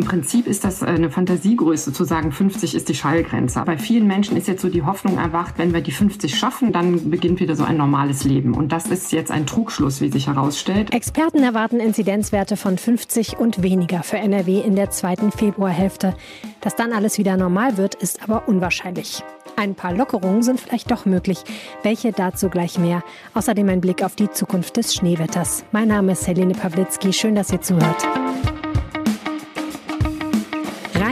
Im 0.00 0.06
Prinzip 0.06 0.46
ist 0.46 0.64
das 0.64 0.82
eine 0.82 1.10
Fantasiegröße 1.10 1.92
zu 1.92 2.04
sagen, 2.04 2.32
50 2.32 2.74
ist 2.74 2.88
die 2.88 2.94
Schallgrenze. 2.94 3.62
Bei 3.66 3.76
vielen 3.76 4.06
Menschen 4.06 4.34
ist 4.38 4.48
jetzt 4.48 4.62
so 4.62 4.70
die 4.70 4.82
Hoffnung 4.82 5.18
erwacht, 5.18 5.58
wenn 5.58 5.74
wir 5.74 5.82
die 5.82 5.92
50 5.92 6.38
schaffen, 6.38 6.72
dann 6.72 7.10
beginnt 7.10 7.38
wieder 7.38 7.54
so 7.54 7.64
ein 7.64 7.76
normales 7.76 8.24
Leben. 8.24 8.54
Und 8.54 8.72
das 8.72 8.86
ist 8.86 9.12
jetzt 9.12 9.30
ein 9.30 9.44
Trugschluss, 9.44 10.00
wie 10.00 10.10
sich 10.10 10.26
herausstellt. 10.26 10.94
Experten 10.94 11.42
erwarten 11.42 11.80
Inzidenzwerte 11.80 12.56
von 12.56 12.78
50 12.78 13.38
und 13.38 13.62
weniger 13.62 14.02
für 14.02 14.16
NRW 14.16 14.62
in 14.62 14.74
der 14.74 14.88
zweiten 14.88 15.32
Februarhälfte. 15.32 16.14
Dass 16.62 16.76
dann 16.76 16.94
alles 16.94 17.18
wieder 17.18 17.36
normal 17.36 17.76
wird, 17.76 17.94
ist 17.94 18.22
aber 18.22 18.48
unwahrscheinlich. 18.48 19.22
Ein 19.56 19.74
paar 19.74 19.92
Lockerungen 19.92 20.42
sind 20.42 20.60
vielleicht 20.60 20.90
doch 20.90 21.04
möglich. 21.04 21.44
Welche 21.82 22.12
dazu 22.12 22.48
gleich 22.48 22.78
mehr. 22.78 23.02
Außerdem 23.34 23.68
ein 23.68 23.82
Blick 23.82 24.02
auf 24.02 24.16
die 24.16 24.30
Zukunft 24.30 24.78
des 24.78 24.94
Schneewetters. 24.94 25.62
Mein 25.72 25.88
Name 25.88 26.12
ist 26.12 26.26
Helene 26.26 26.54
Pawlitzki. 26.54 27.12
Schön, 27.12 27.34
dass 27.34 27.52
ihr 27.52 27.60
zuhört. 27.60 28.06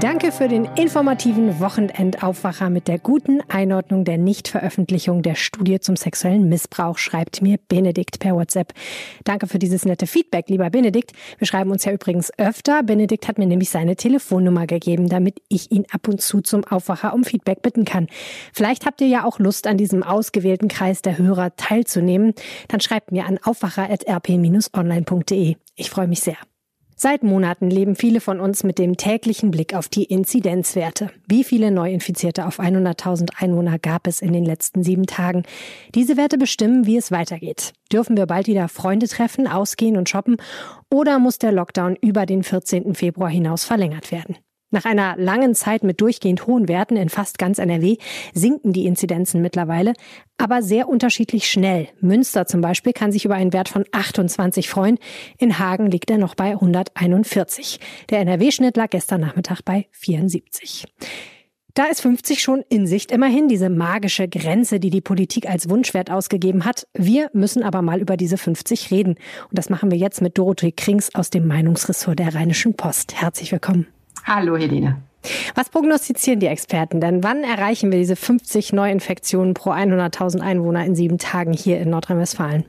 Danke 0.00 0.32
für 0.32 0.48
den 0.48 0.64
informativen 0.76 1.60
Wochenendaufwacher 1.60 2.70
mit 2.70 2.88
der 2.88 2.98
guten 2.98 3.42
Einordnung 3.50 4.06
der 4.06 4.16
Nichtveröffentlichung 4.16 5.20
der 5.20 5.34
Studie 5.34 5.78
zum 5.78 5.96
sexuellen 5.96 6.48
Missbrauch, 6.48 6.96
schreibt 6.96 7.42
mir 7.42 7.58
Benedikt 7.68 8.18
per 8.18 8.34
WhatsApp. 8.34 8.72
Danke 9.24 9.46
für 9.46 9.58
dieses 9.58 9.84
nette 9.84 10.06
Feedback, 10.06 10.48
lieber 10.48 10.70
Benedikt. 10.70 11.12
Wir 11.36 11.46
schreiben 11.46 11.70
uns 11.70 11.84
ja 11.84 11.92
übrigens 11.92 12.32
öfter. 12.38 12.82
Benedikt 12.82 13.28
hat 13.28 13.36
mir 13.36 13.44
nämlich 13.44 13.68
seine 13.68 13.94
Telefonnummer 13.94 14.66
gegeben, 14.66 15.10
damit 15.10 15.42
ich 15.50 15.70
ihn 15.70 15.84
ab 15.92 16.08
und 16.08 16.22
zu 16.22 16.40
zum 16.40 16.64
Aufwacher 16.64 17.12
um 17.12 17.22
Feedback 17.22 17.60
bitten 17.60 17.84
kann. 17.84 18.06
Vielleicht 18.54 18.86
habt 18.86 19.02
ihr 19.02 19.08
ja 19.08 19.24
auch 19.24 19.38
Lust, 19.38 19.66
an 19.66 19.76
diesem 19.76 20.02
ausgewählten 20.02 20.68
Kreis 20.68 21.02
der 21.02 21.18
Hörer 21.18 21.56
teilzunehmen. 21.56 22.32
Dann 22.68 22.80
schreibt 22.80 23.12
mir 23.12 23.26
an 23.26 23.38
aufwacher.rp-online.de. 23.42 25.56
Ich 25.76 25.90
freue 25.90 26.08
mich 26.08 26.20
sehr. 26.20 26.38
Seit 27.02 27.22
Monaten 27.22 27.70
leben 27.70 27.96
viele 27.96 28.20
von 28.20 28.40
uns 28.40 28.62
mit 28.62 28.78
dem 28.78 28.98
täglichen 28.98 29.50
Blick 29.50 29.72
auf 29.72 29.88
die 29.88 30.04
Inzidenzwerte. 30.04 31.10
Wie 31.26 31.44
viele 31.44 31.70
Neuinfizierte 31.70 32.44
auf 32.44 32.60
100.000 32.60 33.30
Einwohner 33.38 33.78
gab 33.78 34.06
es 34.06 34.20
in 34.20 34.34
den 34.34 34.44
letzten 34.44 34.82
sieben 34.82 35.06
Tagen? 35.06 35.44
Diese 35.94 36.18
Werte 36.18 36.36
bestimmen, 36.36 36.84
wie 36.84 36.98
es 36.98 37.10
weitergeht. 37.10 37.72
Dürfen 37.90 38.18
wir 38.18 38.26
bald 38.26 38.48
wieder 38.48 38.68
Freunde 38.68 39.08
treffen, 39.08 39.46
ausgehen 39.46 39.96
und 39.96 40.10
shoppen? 40.10 40.36
Oder 40.90 41.18
muss 41.18 41.38
der 41.38 41.52
Lockdown 41.52 41.96
über 42.02 42.26
den 42.26 42.42
14. 42.42 42.94
Februar 42.94 43.30
hinaus 43.30 43.64
verlängert 43.64 44.12
werden? 44.12 44.36
Nach 44.72 44.84
einer 44.84 45.16
langen 45.16 45.54
Zeit 45.56 45.82
mit 45.82 46.00
durchgehend 46.00 46.46
hohen 46.46 46.68
Werten 46.68 46.96
in 46.96 47.08
fast 47.08 47.38
ganz 47.38 47.58
NRW 47.58 47.96
sinken 48.34 48.72
die 48.72 48.86
Inzidenzen 48.86 49.42
mittlerweile, 49.42 49.94
aber 50.38 50.62
sehr 50.62 50.88
unterschiedlich 50.88 51.50
schnell. 51.50 51.88
Münster 52.00 52.46
zum 52.46 52.60
Beispiel 52.60 52.92
kann 52.92 53.10
sich 53.10 53.24
über 53.24 53.34
einen 53.34 53.52
Wert 53.52 53.68
von 53.68 53.84
28 53.90 54.68
freuen. 54.68 54.98
In 55.38 55.58
Hagen 55.58 55.90
liegt 55.90 56.10
er 56.10 56.18
noch 56.18 56.36
bei 56.36 56.52
141. 56.52 57.80
Der 58.10 58.20
NRW-Schnitt 58.20 58.76
lag 58.76 58.90
gestern 58.90 59.22
Nachmittag 59.22 59.62
bei 59.64 59.86
74. 59.90 60.86
Da 61.74 61.86
ist 61.86 62.02
50 62.02 62.42
schon 62.42 62.62
in 62.68 62.86
Sicht 62.86 63.12
immerhin, 63.12 63.48
diese 63.48 63.70
magische 63.70 64.28
Grenze, 64.28 64.80
die 64.80 64.90
die 64.90 65.00
Politik 65.00 65.48
als 65.48 65.68
Wunschwert 65.68 66.10
ausgegeben 66.10 66.64
hat. 66.64 66.86
Wir 66.94 67.30
müssen 67.32 67.62
aber 67.62 67.82
mal 67.82 68.00
über 68.00 68.16
diese 68.16 68.36
50 68.36 68.90
reden. 68.90 69.14
Und 69.48 69.58
das 69.58 69.68
machen 69.68 69.90
wir 69.90 69.98
jetzt 69.98 70.20
mit 70.20 70.36
Dorothee 70.36 70.72
Krings 70.72 71.14
aus 71.14 71.30
dem 71.30 71.46
Meinungsressort 71.46 72.18
der 72.18 72.34
Rheinischen 72.34 72.74
Post. 72.74 73.20
Herzlich 73.20 73.52
willkommen. 73.52 73.86
Hallo 74.24 74.56
Helene. 74.56 75.02
Was 75.54 75.68
prognostizieren 75.68 76.40
die 76.40 76.46
Experten 76.46 77.00
denn? 77.00 77.22
Wann 77.22 77.44
erreichen 77.44 77.90
wir 77.90 77.98
diese 77.98 78.16
50 78.16 78.72
Neuinfektionen 78.72 79.54
pro 79.54 79.70
100.000 79.70 80.40
Einwohner 80.40 80.84
in 80.84 80.94
sieben 80.94 81.18
Tagen 81.18 81.52
hier 81.52 81.80
in 81.80 81.90
Nordrhein-Westfalen? 81.90 82.64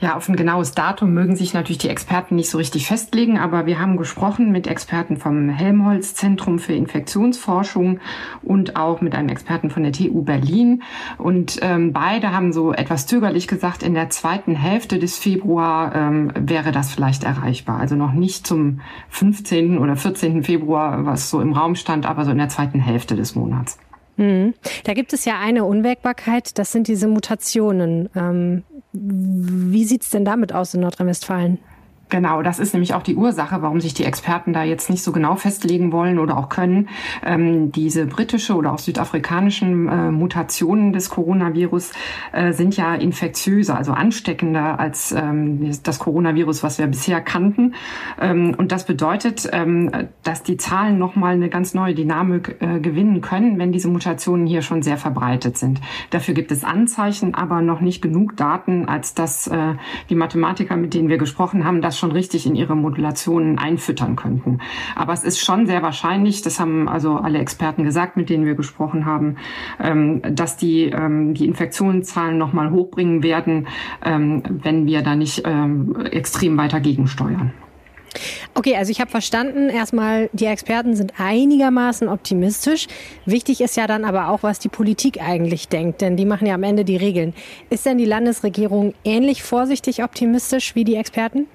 Ja, 0.00 0.16
auf 0.16 0.28
ein 0.28 0.36
genaues 0.36 0.72
Datum 0.72 1.12
mögen 1.12 1.36
sich 1.36 1.54
natürlich 1.54 1.78
die 1.78 1.88
Experten 1.88 2.36
nicht 2.36 2.50
so 2.50 2.58
richtig 2.58 2.86
festlegen, 2.86 3.38
aber 3.38 3.66
wir 3.66 3.80
haben 3.80 3.96
gesprochen 3.96 4.52
mit 4.52 4.66
Experten 4.66 5.16
vom 5.16 5.48
Helmholtz 5.48 6.14
Zentrum 6.14 6.58
für 6.58 6.72
Infektionsforschung 6.72 8.00
und 8.42 8.76
auch 8.76 9.00
mit 9.00 9.14
einem 9.14 9.28
Experten 9.28 9.70
von 9.70 9.82
der 9.82 9.92
TU 9.92 10.22
Berlin. 10.22 10.82
Und 11.18 11.58
ähm, 11.62 11.92
beide 11.92 12.32
haben 12.32 12.52
so 12.52 12.72
etwas 12.72 13.06
zögerlich 13.06 13.48
gesagt, 13.48 13.82
in 13.82 13.94
der 13.94 14.10
zweiten 14.10 14.54
Hälfte 14.54 14.98
des 14.98 15.18
Februar 15.18 15.94
ähm, 15.94 16.32
wäre 16.34 16.72
das 16.72 16.92
vielleicht 16.92 17.24
erreichbar. 17.24 17.80
Also 17.80 17.96
noch 17.96 18.12
nicht 18.12 18.46
zum 18.46 18.80
15. 19.10 19.78
oder 19.78 19.96
14. 19.96 20.44
Februar, 20.44 21.04
was 21.04 21.30
so 21.30 21.40
im 21.40 21.52
Raum 21.52 21.74
stand, 21.74 22.06
aber 22.06 22.24
so 22.24 22.30
in 22.30 22.38
der 22.38 22.48
zweiten 22.48 22.80
Hälfte 22.80 23.16
des 23.16 23.34
Monats. 23.34 23.78
Mhm. 24.18 24.54
Da 24.84 24.94
gibt 24.94 25.12
es 25.12 25.24
ja 25.24 25.38
eine 25.38 25.64
Unwägbarkeit, 25.64 26.58
das 26.58 26.72
sind 26.72 26.88
diese 26.88 27.08
Mutationen. 27.08 28.10
Ähm, 28.14 28.64
wie 29.00 29.84
sieht's 29.84 30.10
denn 30.10 30.24
damit 30.24 30.52
aus 30.52 30.74
in 30.74 30.80
Nordrhein-Westfalen? 30.80 31.58
Genau, 32.08 32.42
das 32.42 32.58
ist 32.58 32.72
nämlich 32.72 32.94
auch 32.94 33.02
die 33.02 33.16
Ursache, 33.16 33.60
warum 33.60 33.80
sich 33.80 33.92
die 33.92 34.04
Experten 34.04 34.52
da 34.52 34.62
jetzt 34.62 34.88
nicht 34.88 35.02
so 35.02 35.12
genau 35.12 35.36
festlegen 35.36 35.92
wollen 35.92 36.18
oder 36.18 36.38
auch 36.38 36.48
können. 36.48 36.88
Ähm, 37.24 37.70
diese 37.70 38.06
britische 38.06 38.54
oder 38.54 38.72
auch 38.72 38.78
südafrikanischen 38.78 39.88
äh, 39.88 40.10
Mutationen 40.10 40.94
des 40.94 41.10
Coronavirus 41.10 41.92
äh, 42.32 42.52
sind 42.52 42.76
ja 42.76 42.94
infektiöser, 42.94 43.76
also 43.76 43.92
ansteckender 43.92 44.80
als 44.80 45.12
ähm, 45.12 45.70
das 45.82 45.98
Coronavirus, 45.98 46.62
was 46.62 46.78
wir 46.78 46.86
bisher 46.86 47.20
kannten. 47.20 47.74
Ähm, 48.18 48.54
und 48.56 48.72
das 48.72 48.86
bedeutet, 48.86 49.48
ähm, 49.52 49.90
dass 50.22 50.42
die 50.42 50.56
Zahlen 50.56 50.98
nochmal 50.98 51.34
eine 51.34 51.50
ganz 51.50 51.74
neue 51.74 51.94
Dynamik 51.94 52.56
äh, 52.60 52.80
gewinnen 52.80 53.20
können, 53.20 53.58
wenn 53.58 53.70
diese 53.70 53.88
Mutationen 53.88 54.46
hier 54.46 54.62
schon 54.62 54.82
sehr 54.82 54.96
verbreitet 54.96 55.58
sind. 55.58 55.80
Dafür 56.08 56.32
gibt 56.32 56.52
es 56.52 56.64
Anzeichen, 56.64 57.34
aber 57.34 57.60
noch 57.60 57.82
nicht 57.82 58.00
genug 58.00 58.36
Daten, 58.36 58.88
als 58.88 59.12
dass 59.12 59.46
äh, 59.46 59.74
die 60.08 60.14
Mathematiker, 60.14 60.76
mit 60.76 60.94
denen 60.94 61.10
wir 61.10 61.18
gesprochen 61.18 61.64
haben, 61.64 61.82
das 61.82 61.97
schon 61.98 62.12
richtig 62.12 62.46
in 62.46 62.54
ihre 62.54 62.76
Modulationen 62.76 63.58
einfüttern 63.58 64.16
könnten. 64.16 64.60
Aber 64.94 65.12
es 65.12 65.24
ist 65.24 65.40
schon 65.40 65.66
sehr 65.66 65.82
wahrscheinlich, 65.82 66.42
das 66.42 66.60
haben 66.60 66.88
also 66.88 67.16
alle 67.16 67.38
Experten 67.38 67.84
gesagt, 67.84 68.16
mit 68.16 68.30
denen 68.30 68.44
wir 68.44 68.54
gesprochen 68.54 69.06
haben, 69.06 69.36
ähm, 69.80 70.22
dass 70.34 70.56
die 70.56 70.84
ähm, 70.84 71.34
die 71.34 71.46
Infektionszahlen 71.46 72.38
noch 72.38 72.52
mal 72.52 72.70
hochbringen 72.70 73.22
werden, 73.22 73.68
ähm, 74.04 74.42
wenn 74.48 74.86
wir 74.86 75.02
da 75.02 75.14
nicht 75.14 75.44
extrem 76.10 76.56
weiter 76.56 76.80
gegensteuern. 76.80 77.52
Okay, 78.54 78.76
also 78.76 78.90
ich 78.90 79.00
habe 79.00 79.10
verstanden, 79.10 79.68
erstmal, 79.68 80.30
die 80.32 80.46
Experten 80.46 80.96
sind 80.96 81.14
einigermaßen 81.18 82.08
optimistisch. 82.08 82.86
Wichtig 83.24 83.60
ist 83.60 83.76
ja 83.76 83.86
dann 83.86 84.04
aber 84.04 84.28
auch, 84.28 84.42
was 84.42 84.58
die 84.58 84.68
Politik 84.68 85.22
eigentlich 85.22 85.68
denkt, 85.68 86.00
denn 86.00 86.16
die 86.16 86.24
machen 86.24 86.46
ja 86.46 86.54
am 86.54 86.62
Ende 86.62 86.84
die 86.84 86.96
Regeln. 86.96 87.34
Ist 87.70 87.86
denn 87.86 87.98
die 87.98 88.04
Landesregierung 88.04 88.94
ähnlich 89.04 89.42
vorsichtig 89.42 90.02
optimistisch 90.02 90.74
wie 90.74 90.84
die 90.84 90.96
Experten? 90.96 91.46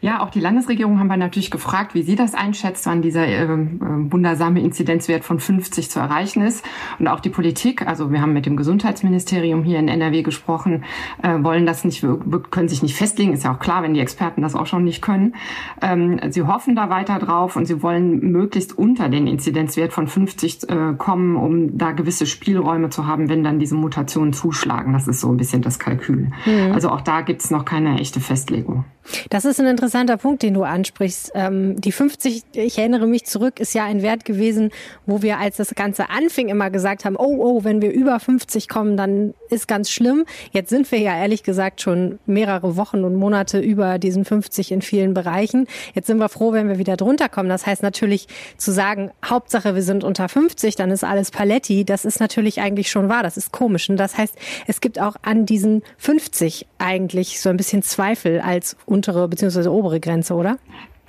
Ja, 0.00 0.22
auch 0.22 0.30
die 0.30 0.40
Landesregierung 0.40 0.98
haben 0.98 1.08
wir 1.08 1.16
natürlich 1.16 1.50
gefragt, 1.50 1.94
wie 1.94 2.02
sie 2.02 2.16
das 2.16 2.34
einschätzt, 2.34 2.86
wann 2.86 3.02
dieser 3.02 3.26
äh, 3.26 3.48
wundersame 3.48 4.60
Inzidenzwert 4.60 5.24
von 5.24 5.40
50 5.40 5.90
zu 5.90 6.00
erreichen 6.00 6.42
ist. 6.42 6.64
Und 6.98 7.08
auch 7.08 7.20
die 7.20 7.28
Politik, 7.28 7.86
also 7.86 8.10
wir 8.10 8.22
haben 8.22 8.32
mit 8.32 8.46
dem 8.46 8.56
Gesundheitsministerium 8.56 9.62
hier 9.62 9.78
in 9.78 9.88
NRW 9.88 10.22
gesprochen, 10.22 10.84
äh, 11.22 11.42
wollen 11.42 11.66
das 11.66 11.84
nicht, 11.84 12.04
können 12.50 12.68
sich 12.68 12.82
nicht 12.82 12.96
festlegen. 12.96 13.32
Ist 13.32 13.44
ja 13.44 13.54
auch 13.54 13.58
klar, 13.58 13.82
wenn 13.82 13.94
die 13.94 14.00
Experten 14.00 14.42
das 14.42 14.54
auch 14.54 14.66
schon 14.66 14.84
nicht 14.84 15.02
können. 15.02 15.34
Ähm, 15.82 16.20
sie 16.30 16.42
hoffen 16.42 16.74
da 16.74 16.88
weiter 16.88 17.18
drauf 17.18 17.56
und 17.56 17.66
sie 17.66 17.82
wollen 17.82 18.32
möglichst 18.32 18.76
unter 18.76 19.08
den 19.08 19.26
Inzidenzwert 19.26 19.92
von 19.92 20.08
50 20.08 20.68
äh, 20.68 20.94
kommen, 20.96 21.36
um 21.36 21.76
da 21.76 21.92
gewisse 21.92 22.26
Spielräume 22.26 22.90
zu 22.90 23.06
haben, 23.06 23.28
wenn 23.28 23.44
dann 23.44 23.58
diese 23.58 23.74
Mutationen 23.74 24.32
zuschlagen. 24.32 24.92
Das 24.92 25.08
ist 25.08 25.20
so 25.20 25.30
ein 25.30 25.36
bisschen 25.36 25.62
das 25.62 25.78
Kalkül. 25.78 26.30
Mhm. 26.46 26.72
Also 26.72 26.90
auch 26.90 27.00
da 27.00 27.20
gibt's 27.20 27.50
noch 27.50 27.64
keine 27.64 27.98
echte 28.00 28.20
Festlegung. 28.20 28.84
Das 29.30 29.44
ist 29.44 29.60
ein 29.60 29.66
interessanter 29.66 30.16
Punkt, 30.16 30.42
den 30.42 30.54
du 30.54 30.62
ansprichst. 30.62 31.32
Ähm, 31.34 31.80
die 31.80 31.92
50, 31.92 32.42
ich 32.52 32.78
erinnere 32.78 33.06
mich 33.06 33.24
zurück, 33.24 33.60
ist 33.60 33.74
ja 33.74 33.84
ein 33.84 34.02
Wert 34.02 34.24
gewesen, 34.24 34.70
wo 35.06 35.22
wir, 35.22 35.38
als 35.38 35.56
das 35.56 35.74
Ganze 35.74 36.10
anfing, 36.10 36.48
immer 36.48 36.70
gesagt 36.70 37.04
haben, 37.04 37.16
oh, 37.16 37.36
oh, 37.38 37.64
wenn 37.64 37.82
wir 37.82 37.92
über 37.92 38.18
50 38.18 38.68
kommen, 38.68 38.96
dann 38.96 39.34
ist 39.50 39.68
ganz 39.68 39.90
schlimm. 39.90 40.24
Jetzt 40.52 40.70
sind 40.70 40.90
wir 40.90 40.98
ja 40.98 41.16
ehrlich 41.16 41.42
gesagt 41.42 41.80
schon 41.80 42.18
mehrere 42.26 42.76
Wochen 42.76 43.04
und 43.04 43.16
Monate 43.16 43.58
über 43.58 43.98
diesen 43.98 44.24
50 44.24 44.72
in 44.72 44.82
vielen 44.82 45.14
Bereichen. 45.14 45.66
Jetzt 45.94 46.06
sind 46.06 46.18
wir 46.18 46.28
froh, 46.28 46.52
wenn 46.52 46.68
wir 46.68 46.78
wieder 46.78 46.96
drunter 46.96 47.28
kommen. 47.28 47.48
Das 47.48 47.66
heißt 47.66 47.82
natürlich 47.82 48.28
zu 48.56 48.72
sagen, 48.72 49.10
Hauptsache 49.24 49.74
wir 49.74 49.82
sind 49.82 50.04
unter 50.04 50.28
50, 50.28 50.76
dann 50.76 50.90
ist 50.90 51.04
alles 51.04 51.30
Paletti. 51.30 51.84
Das 51.84 52.04
ist 52.04 52.20
natürlich 52.20 52.60
eigentlich 52.60 52.90
schon 52.90 53.08
wahr. 53.08 53.22
Das 53.22 53.36
ist 53.36 53.52
komisch. 53.52 53.88
Und 53.90 53.96
das 53.96 54.16
heißt, 54.16 54.34
es 54.66 54.80
gibt 54.80 55.00
auch 55.00 55.16
an 55.22 55.46
diesen 55.46 55.82
50 55.98 56.66
eigentlich 56.80 57.40
so 57.40 57.48
ein 57.50 57.56
bisschen 57.56 57.82
Zweifel 57.82 58.40
als 58.40 58.76
untere 58.86 59.28
bzw. 59.28 59.68
obere 59.68 60.00
Grenze, 60.00 60.34
oder? 60.34 60.58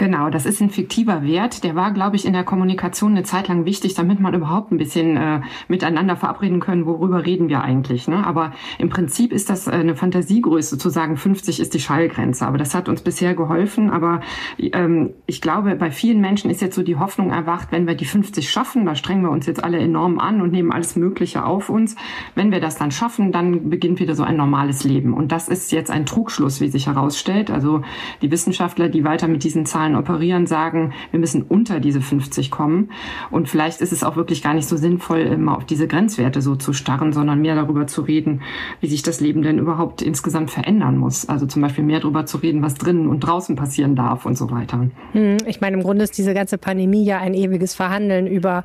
Genau, 0.01 0.31
das 0.31 0.47
ist 0.47 0.59
ein 0.61 0.71
fiktiver 0.71 1.21
Wert. 1.21 1.63
Der 1.63 1.75
war, 1.75 1.91
glaube 1.91 2.15
ich, 2.15 2.25
in 2.25 2.33
der 2.33 2.43
Kommunikation 2.43 3.11
eine 3.11 3.21
Zeit 3.21 3.49
lang 3.49 3.65
wichtig, 3.65 3.93
damit 3.93 4.19
man 4.19 4.33
überhaupt 4.33 4.71
ein 4.71 4.79
bisschen 4.79 5.15
äh, 5.15 5.41
miteinander 5.67 6.15
verabreden 6.15 6.59
können, 6.59 6.87
worüber 6.87 7.23
reden 7.23 7.49
wir 7.49 7.61
eigentlich. 7.61 8.07
Ne? 8.07 8.25
Aber 8.25 8.51
im 8.79 8.89
Prinzip 8.89 9.31
ist 9.31 9.51
das 9.51 9.67
äh, 9.67 9.73
eine 9.73 9.95
Fantasiegröße, 9.95 10.79
zu 10.79 10.89
sagen, 10.89 11.17
50 11.17 11.59
ist 11.59 11.75
die 11.75 11.79
Schallgrenze. 11.79 12.47
Aber 12.47 12.57
das 12.57 12.73
hat 12.73 12.89
uns 12.89 13.03
bisher 13.03 13.35
geholfen. 13.35 13.91
Aber 13.91 14.21
ähm, 14.57 15.11
ich 15.27 15.39
glaube, 15.39 15.75
bei 15.75 15.91
vielen 15.91 16.19
Menschen 16.19 16.49
ist 16.49 16.63
jetzt 16.63 16.73
so 16.73 16.81
die 16.81 16.97
Hoffnung 16.97 17.29
erwacht, 17.29 17.67
wenn 17.71 17.85
wir 17.85 17.93
die 17.93 18.05
50 18.05 18.49
schaffen, 18.49 18.87
da 18.87 18.95
strengen 18.95 19.21
wir 19.21 19.29
uns 19.29 19.45
jetzt 19.45 19.63
alle 19.63 19.77
enorm 19.77 20.17
an 20.17 20.41
und 20.41 20.51
nehmen 20.51 20.71
alles 20.71 20.95
Mögliche 20.95 21.45
auf 21.45 21.69
uns. 21.69 21.95
Wenn 22.33 22.51
wir 22.51 22.59
das 22.59 22.75
dann 22.75 22.89
schaffen, 22.89 23.31
dann 23.31 23.69
beginnt 23.69 23.99
wieder 23.99 24.15
so 24.15 24.23
ein 24.23 24.35
normales 24.35 24.83
Leben. 24.83 25.13
Und 25.13 25.31
das 25.31 25.47
ist 25.47 25.71
jetzt 25.71 25.91
ein 25.91 26.07
Trugschluss, 26.07 26.59
wie 26.59 26.69
sich 26.69 26.87
herausstellt. 26.87 27.51
Also 27.51 27.83
die 28.23 28.31
Wissenschaftler, 28.31 28.89
die 28.89 29.03
weiter 29.03 29.27
mit 29.27 29.43
diesen 29.43 29.67
Zahlen 29.67 29.90
Zahlen 29.91 29.95
operieren, 29.95 30.47
sagen, 30.47 30.93
wir 31.11 31.19
müssen 31.19 31.43
unter 31.43 31.79
diese 31.79 32.01
50 32.01 32.51
kommen. 32.51 32.89
Und 33.29 33.49
vielleicht 33.49 33.81
ist 33.81 33.91
es 33.91 34.03
auch 34.03 34.15
wirklich 34.15 34.41
gar 34.41 34.53
nicht 34.53 34.67
so 34.67 34.77
sinnvoll, 34.77 35.19
immer 35.19 35.57
auf 35.57 35.65
diese 35.65 35.87
Grenzwerte 35.87 36.41
so 36.41 36.55
zu 36.55 36.73
starren, 36.73 37.13
sondern 37.13 37.41
mehr 37.41 37.55
darüber 37.55 37.87
zu 37.87 38.01
reden, 38.01 38.41
wie 38.79 38.87
sich 38.87 39.03
das 39.03 39.19
Leben 39.19 39.41
denn 39.41 39.59
überhaupt 39.59 40.01
insgesamt 40.01 40.51
verändern 40.51 40.97
muss. 40.97 41.27
Also 41.27 41.45
zum 41.45 41.61
Beispiel 41.61 41.83
mehr 41.83 41.99
darüber 41.99 42.25
zu 42.25 42.37
reden, 42.37 42.61
was 42.61 42.75
drinnen 42.75 43.07
und 43.07 43.21
draußen 43.21 43.55
passieren 43.55 43.95
darf 43.95 44.25
und 44.25 44.37
so 44.37 44.49
weiter. 44.51 44.89
Hm, 45.13 45.37
ich 45.45 45.61
meine, 45.61 45.77
im 45.77 45.83
Grunde 45.83 46.03
ist 46.03 46.17
diese 46.17 46.33
ganze 46.33 46.57
Pandemie 46.57 47.03
ja 47.03 47.19
ein 47.19 47.33
ewiges 47.33 47.73
Verhandeln 47.73 48.27
über, 48.27 48.63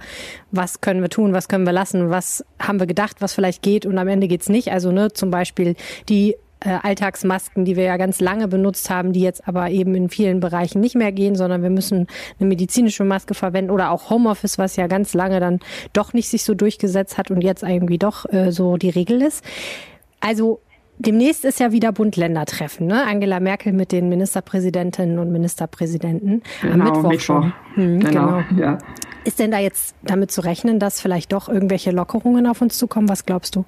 was 0.51 0.81
können 0.81 1.03
wir 1.03 1.11
tun, 1.11 1.33
was 1.33 1.49
können 1.49 1.67
wir 1.67 1.73
lassen, 1.73 2.11
was 2.11 2.45
haben 2.59 2.81
wir 2.81 2.87
gedacht, 2.87 3.17
was 3.21 3.35
vielleicht 3.35 3.63
geht 3.63 3.87
und 3.87 3.99
am 3.99 4.09
Ende 4.09 4.29
geht's 4.29 4.49
nicht. 4.49 4.73
Also 4.73 4.93
ne, 4.93 5.13
zum 5.13 5.31
Beispiel 5.31 5.75
die 6.09 6.37
Alltagsmasken, 6.61 7.65
die 7.65 7.77
wir 7.77 7.85
ja 7.85 7.97
ganz 7.97 8.21
lange 8.21 8.49
benutzt 8.49 8.91
haben, 8.91 9.13
die 9.13 9.21
jetzt 9.21 9.47
aber 9.47 9.71
eben 9.71 9.95
in 9.95 10.09
vielen 10.09 10.41
Bereichen 10.41 10.81
nicht 10.81 10.95
mehr 10.95 11.13
gehen, 11.13 11.35
sondern 11.35 11.63
wir 11.63 11.71
müssen 11.71 12.07
eine 12.41 12.49
medizinische 12.49 13.05
Maske 13.05 13.35
verwenden 13.35 13.71
oder 13.71 13.91
auch 13.91 14.11
Homeoffice, 14.11 14.59
was 14.59 14.77
ja 14.77 14.87
ganz 14.87 15.15
lange 15.15 15.39
dann 15.41 15.61
doch 15.93 16.13
nicht 16.13 16.29
sich 16.29 16.45
so 16.45 16.55
durchgesetzt 16.55 17.19
hat 17.19 17.31
und 17.31 17.43
jetzt 17.43 17.63
irgendwie 17.63 17.99
doch 17.99 18.25
äh, 18.33 18.53
so 18.53 18.77
die 18.77 18.91
Regel 18.91 19.23
ist. 19.23 19.45
Also 20.21 20.61
Demnächst 20.99 21.45
ist 21.45 21.61
ja 21.61 21.73
wieder 21.73 21.93
Bund-Länder-Treffen, 21.93 22.87
ne? 22.87 23.05
Angela 23.07 23.39
Merkel 23.39 23.75
mit 23.75 23.93
den 23.93 24.09
Ministerpräsidentinnen 24.09 25.19
und 25.19 25.31
Ministerpräsidenten 25.31 26.43
genau, 26.63 26.73
am 26.73 26.79
Mittwoch, 26.81 27.11
Mittwoch. 27.11 27.21
schon. 27.21 27.53
Hm, 27.75 28.01
genau, 28.01 28.43
genau. 28.49 28.63
Ja. 28.63 28.79
Ist 29.25 29.39
denn 29.39 29.51
da 29.51 29.59
jetzt 29.59 29.95
damit 30.03 30.31
zu 30.31 30.41
rechnen, 30.41 30.79
dass 30.79 31.01
vielleicht 31.01 31.33
doch 31.33 31.51
irgendwelche 31.51 31.91
Lockerungen 31.91 32.47
auf 32.47 32.63
uns 32.63 32.79
zukommen? 32.79 33.11
Was 33.11 33.27
glaubst 33.27 33.57
du? 33.57 33.67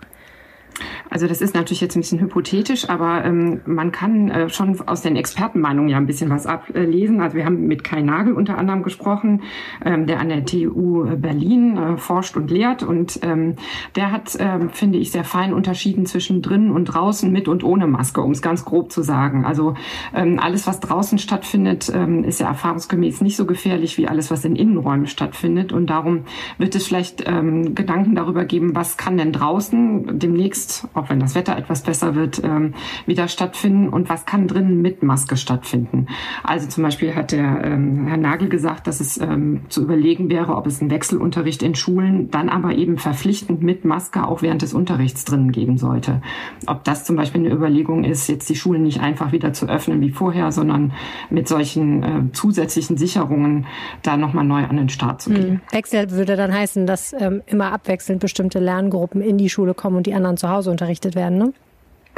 Also 1.10 1.26
das 1.26 1.40
ist 1.40 1.54
natürlich 1.54 1.80
jetzt 1.80 1.96
ein 1.96 2.00
bisschen 2.00 2.20
hypothetisch, 2.20 2.88
aber 2.88 3.24
ähm, 3.24 3.60
man 3.66 3.92
kann 3.92 4.30
äh, 4.30 4.48
schon 4.48 4.80
aus 4.86 5.02
den 5.02 5.16
Expertenmeinungen 5.16 5.90
ja 5.90 5.96
ein 5.96 6.06
bisschen 6.06 6.30
was 6.30 6.46
ablesen. 6.46 7.20
Also 7.20 7.36
wir 7.36 7.44
haben 7.44 7.66
mit 7.66 7.84
Kai 7.84 8.02
Nagel 8.02 8.34
unter 8.34 8.58
anderem 8.58 8.82
gesprochen, 8.82 9.42
ähm, 9.84 10.06
der 10.06 10.20
an 10.20 10.28
der 10.28 10.44
TU 10.44 11.04
Berlin 11.16 11.76
äh, 11.76 11.96
forscht 11.96 12.36
und 12.36 12.50
lehrt 12.50 12.82
und 12.82 13.20
ähm, 13.22 13.56
der 13.96 14.12
hat, 14.12 14.36
ähm, 14.38 14.70
finde 14.70 14.98
ich, 14.98 15.10
sehr 15.10 15.24
fein 15.24 15.52
unterschieden 15.52 16.06
zwischen 16.06 16.42
drinnen 16.42 16.70
und 16.70 16.86
draußen 16.86 17.30
mit 17.30 17.48
und 17.48 17.64
ohne 17.64 17.86
Maske, 17.86 18.20
um 18.20 18.30
es 18.30 18.42
ganz 18.42 18.64
grob 18.64 18.92
zu 18.92 19.02
sagen. 19.02 19.44
Also 19.44 19.74
ähm, 20.14 20.38
alles, 20.40 20.66
was 20.66 20.80
draußen 20.80 21.18
stattfindet, 21.18 21.90
ähm, 21.94 22.24
ist 22.24 22.40
ja 22.40 22.48
erfahrungsgemäß 22.48 23.20
nicht 23.20 23.36
so 23.36 23.46
gefährlich 23.46 23.98
wie 23.98 24.08
alles, 24.08 24.30
was 24.30 24.44
in 24.44 24.56
Innenräumen 24.56 25.06
stattfindet 25.06 25.72
und 25.72 25.88
darum 25.88 26.24
wird 26.58 26.74
es 26.74 26.86
vielleicht 26.86 27.24
ähm, 27.26 27.74
Gedanken 27.74 28.14
darüber 28.14 28.44
geben, 28.44 28.74
was 28.74 28.96
kann 28.96 29.16
denn 29.16 29.32
draußen 29.32 30.18
demnächst 30.18 30.67
jetzt, 30.68 30.86
auch 30.92 31.08
wenn 31.08 31.18
das 31.18 31.34
Wetter 31.34 31.56
etwas 31.56 31.82
besser 31.82 32.14
wird, 32.14 32.42
ähm, 32.44 32.74
wieder 33.06 33.28
stattfinden 33.28 33.88
und 33.88 34.08
was 34.10 34.26
kann 34.26 34.46
drinnen 34.46 34.82
mit 34.82 35.02
Maske 35.02 35.36
stattfinden. 35.36 36.06
Also 36.44 36.68
zum 36.68 36.84
Beispiel 36.84 37.14
hat 37.14 37.32
der 37.32 37.64
ähm, 37.64 38.06
Herr 38.06 38.18
Nagel 38.18 38.48
gesagt, 38.48 38.86
dass 38.86 39.00
es 39.00 39.18
ähm, 39.18 39.62
zu 39.70 39.82
überlegen 39.82 40.28
wäre, 40.30 40.54
ob 40.56 40.66
es 40.66 40.80
einen 40.80 40.90
Wechselunterricht 40.90 41.62
in 41.62 41.74
Schulen 41.74 42.30
dann 42.30 42.50
aber 42.50 42.74
eben 42.74 42.98
verpflichtend 42.98 43.62
mit 43.62 43.84
Maske 43.86 44.26
auch 44.26 44.42
während 44.42 44.60
des 44.60 44.74
Unterrichts 44.74 45.24
drinnen 45.24 45.52
geben 45.52 45.78
sollte. 45.78 46.20
Ob 46.66 46.84
das 46.84 47.04
zum 47.04 47.16
Beispiel 47.16 47.40
eine 47.40 47.54
Überlegung 47.54 48.04
ist, 48.04 48.28
jetzt 48.28 48.48
die 48.50 48.56
Schulen 48.56 48.82
nicht 48.82 49.00
einfach 49.00 49.32
wieder 49.32 49.52
zu 49.54 49.68
öffnen 49.68 50.00
wie 50.02 50.10
vorher, 50.10 50.52
sondern 50.52 50.92
mit 51.30 51.48
solchen 51.48 52.02
äh, 52.02 52.32
zusätzlichen 52.32 52.98
Sicherungen 52.98 53.66
da 54.02 54.16
nochmal 54.16 54.44
neu 54.44 54.64
an 54.64 54.76
den 54.76 54.88
Start 54.90 55.22
zu 55.22 55.30
gehen. 55.30 55.62
Wechsel 55.72 56.10
würde 56.10 56.36
dann 56.36 56.52
heißen, 56.52 56.86
dass 56.86 57.14
ähm, 57.18 57.42
immer 57.46 57.72
abwechselnd 57.72 58.20
bestimmte 58.20 58.58
Lerngruppen 58.58 59.22
in 59.22 59.38
die 59.38 59.48
Schule 59.48 59.72
kommen 59.72 59.96
und 59.96 60.06
die 60.06 60.14
anderen 60.14 60.36
zu 60.36 60.50
Hause 60.50 60.57
Hause 60.58 60.72
unterrichtet 60.72 61.14
werden, 61.14 61.38
ne? 61.38 61.52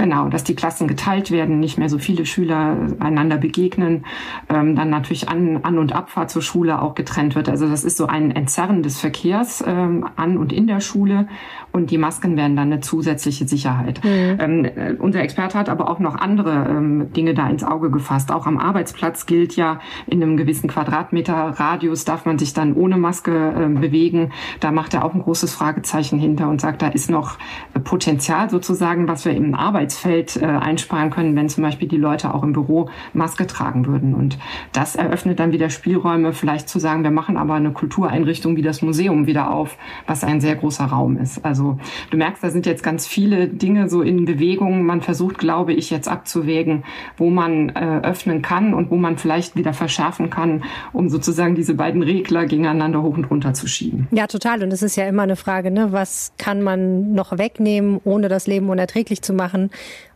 Genau, 0.00 0.31
dass 0.31 0.44
die 0.44 0.55
Klassen 0.55 0.88
geteilt 0.88 1.31
werden, 1.31 1.61
nicht 1.61 1.76
mehr 1.76 1.91
so 1.91 1.99
viele 1.99 2.25
Schüler 2.25 2.75
einander 3.00 3.37
begegnen, 3.37 4.06
ähm, 4.49 4.75
dann 4.75 4.88
natürlich 4.88 5.29
An-, 5.29 5.61
An 5.62 5.76
und 5.76 5.93
Abfahrt 5.93 6.31
zur 6.31 6.41
Schule 6.41 6.81
auch 6.81 6.94
getrennt 6.94 7.35
wird. 7.35 7.50
Also 7.50 7.69
das 7.69 7.85
ist 7.85 7.99
so 7.99 8.06
ein 8.06 8.31
Entzerren 8.31 8.82
des 8.82 8.99
Verkehrs 8.99 9.62
ähm, 9.67 10.08
an 10.17 10.38
und 10.38 10.55
in 10.55 10.67
der 10.67 10.81
Schule 10.81 11.29
und 11.73 11.91
die 11.91 11.99
Masken 11.99 12.38
werden 12.38 12.56
dann 12.56 12.73
eine 12.73 12.81
zusätzliche 12.81 13.47
Sicherheit. 13.47 14.02
Mhm. 14.02 14.38
Ähm, 14.41 14.64
äh, 14.64 14.94
unser 14.99 15.20
Experte 15.20 15.58
hat 15.58 15.69
aber 15.69 15.91
auch 15.91 15.99
noch 15.99 16.17
andere 16.17 16.67
ähm, 16.70 17.12
Dinge 17.12 17.35
da 17.35 17.50
ins 17.50 17.62
Auge 17.62 17.91
gefasst. 17.91 18.32
Auch 18.32 18.47
am 18.47 18.56
Arbeitsplatz 18.56 19.26
gilt 19.26 19.55
ja, 19.55 19.81
in 20.06 20.23
einem 20.23 20.38
gewissen 20.38 20.70
Quadratmeter 20.70 21.35
Radius 21.35 22.06
darf 22.06 22.25
man 22.25 22.38
sich 22.38 22.55
dann 22.55 22.73
ohne 22.73 22.97
Maske 22.97 23.32
äh, 23.32 23.69
bewegen. 23.69 24.32
Da 24.61 24.73
macht 24.73 24.94
er 24.94 25.05
auch 25.05 25.12
ein 25.12 25.20
großes 25.20 25.52
Fragezeichen 25.52 26.19
hinter 26.19 26.49
und 26.49 26.62
sagt, 26.62 26.81
da 26.81 26.88
ist 26.88 27.11
noch 27.11 27.37
Potenzial 27.85 28.49
sozusagen, 28.49 29.06
was 29.06 29.26
wir 29.26 29.35
im 29.35 29.55
Arbeitsplatz 29.55 29.89
Arbeitsfeld 29.90 30.37
äh, 30.37 30.46
einsparen 30.46 31.10
können, 31.10 31.34
wenn 31.37 31.48
zum 31.48 31.64
Beispiel 31.64 31.88
die 31.88 31.96
Leute 31.96 32.32
auch 32.34 32.42
im 32.42 32.52
Büro 32.52 32.88
Maske 33.12 33.46
tragen 33.46 33.87
würden. 33.87 34.14
Und 34.14 34.38
das 34.72 34.94
eröffnet 34.94 35.40
dann 35.40 35.52
wieder 35.52 35.70
Spielräume, 35.70 36.32
vielleicht 36.32 36.69
zu 36.69 36.78
sagen, 36.78 37.02
wir 37.02 37.10
machen 37.10 37.37
aber 37.37 37.54
eine 37.54 37.72
Kultureinrichtung 37.72 38.56
wie 38.56 38.62
das 38.62 38.82
Museum 38.82 39.26
wieder 39.26 39.50
auf, 39.50 39.76
was 40.06 40.22
ein 40.22 40.40
sehr 40.40 40.54
großer 40.54 40.84
Raum 40.84 41.16
ist. 41.16 41.44
Also 41.44 41.78
du 42.10 42.16
merkst, 42.16 42.42
da 42.42 42.50
sind 42.50 42.66
jetzt 42.66 42.82
ganz 42.82 43.06
viele 43.06 43.48
Dinge 43.48 43.88
so 43.88 44.02
in 44.02 44.25
Bewegung. 44.25 44.84
Man 44.84 45.00
versucht, 45.00 45.38
glaube 45.38 45.72
ich, 45.72 45.90
jetzt 45.90 46.08
abzuwägen, 46.08 46.84
wo 47.16 47.31
man 47.31 47.70
äh, 47.70 48.00
öffnen 48.02 48.42
kann 48.42 48.75
und 48.75 48.90
wo 48.90 48.96
man 48.96 49.19
vielleicht 49.19 49.56
wieder 49.56 49.72
verschärfen 49.72 50.31
kann, 50.31 50.62
um 50.92 51.08
sozusagen 51.08 51.54
diese 51.54 51.75
beiden 51.75 52.02
Regler 52.02 52.46
gegeneinander 52.46 53.02
hoch 53.02 53.16
und 53.16 53.31
runter 53.31 53.54
zu 53.54 53.66
schieben. 53.66 54.06
Ja, 54.12 54.26
total. 54.26 54.62
Und 54.62 54.72
es 54.72 54.82
ist 54.82 54.96
ja 54.96 55.08
immer 55.08 55.22
eine 55.22 55.37
Frage, 55.37 55.70
ne? 55.70 55.88
was 55.90 56.32
kann 56.38 56.62
man 56.62 57.12
noch 57.12 57.37
wegnehmen, 57.37 58.00
ohne 58.04 58.28
das 58.28 58.46
Leben 58.46 58.69
unerträglich 58.69 59.22
zu 59.22 59.32
machen? 59.32 59.70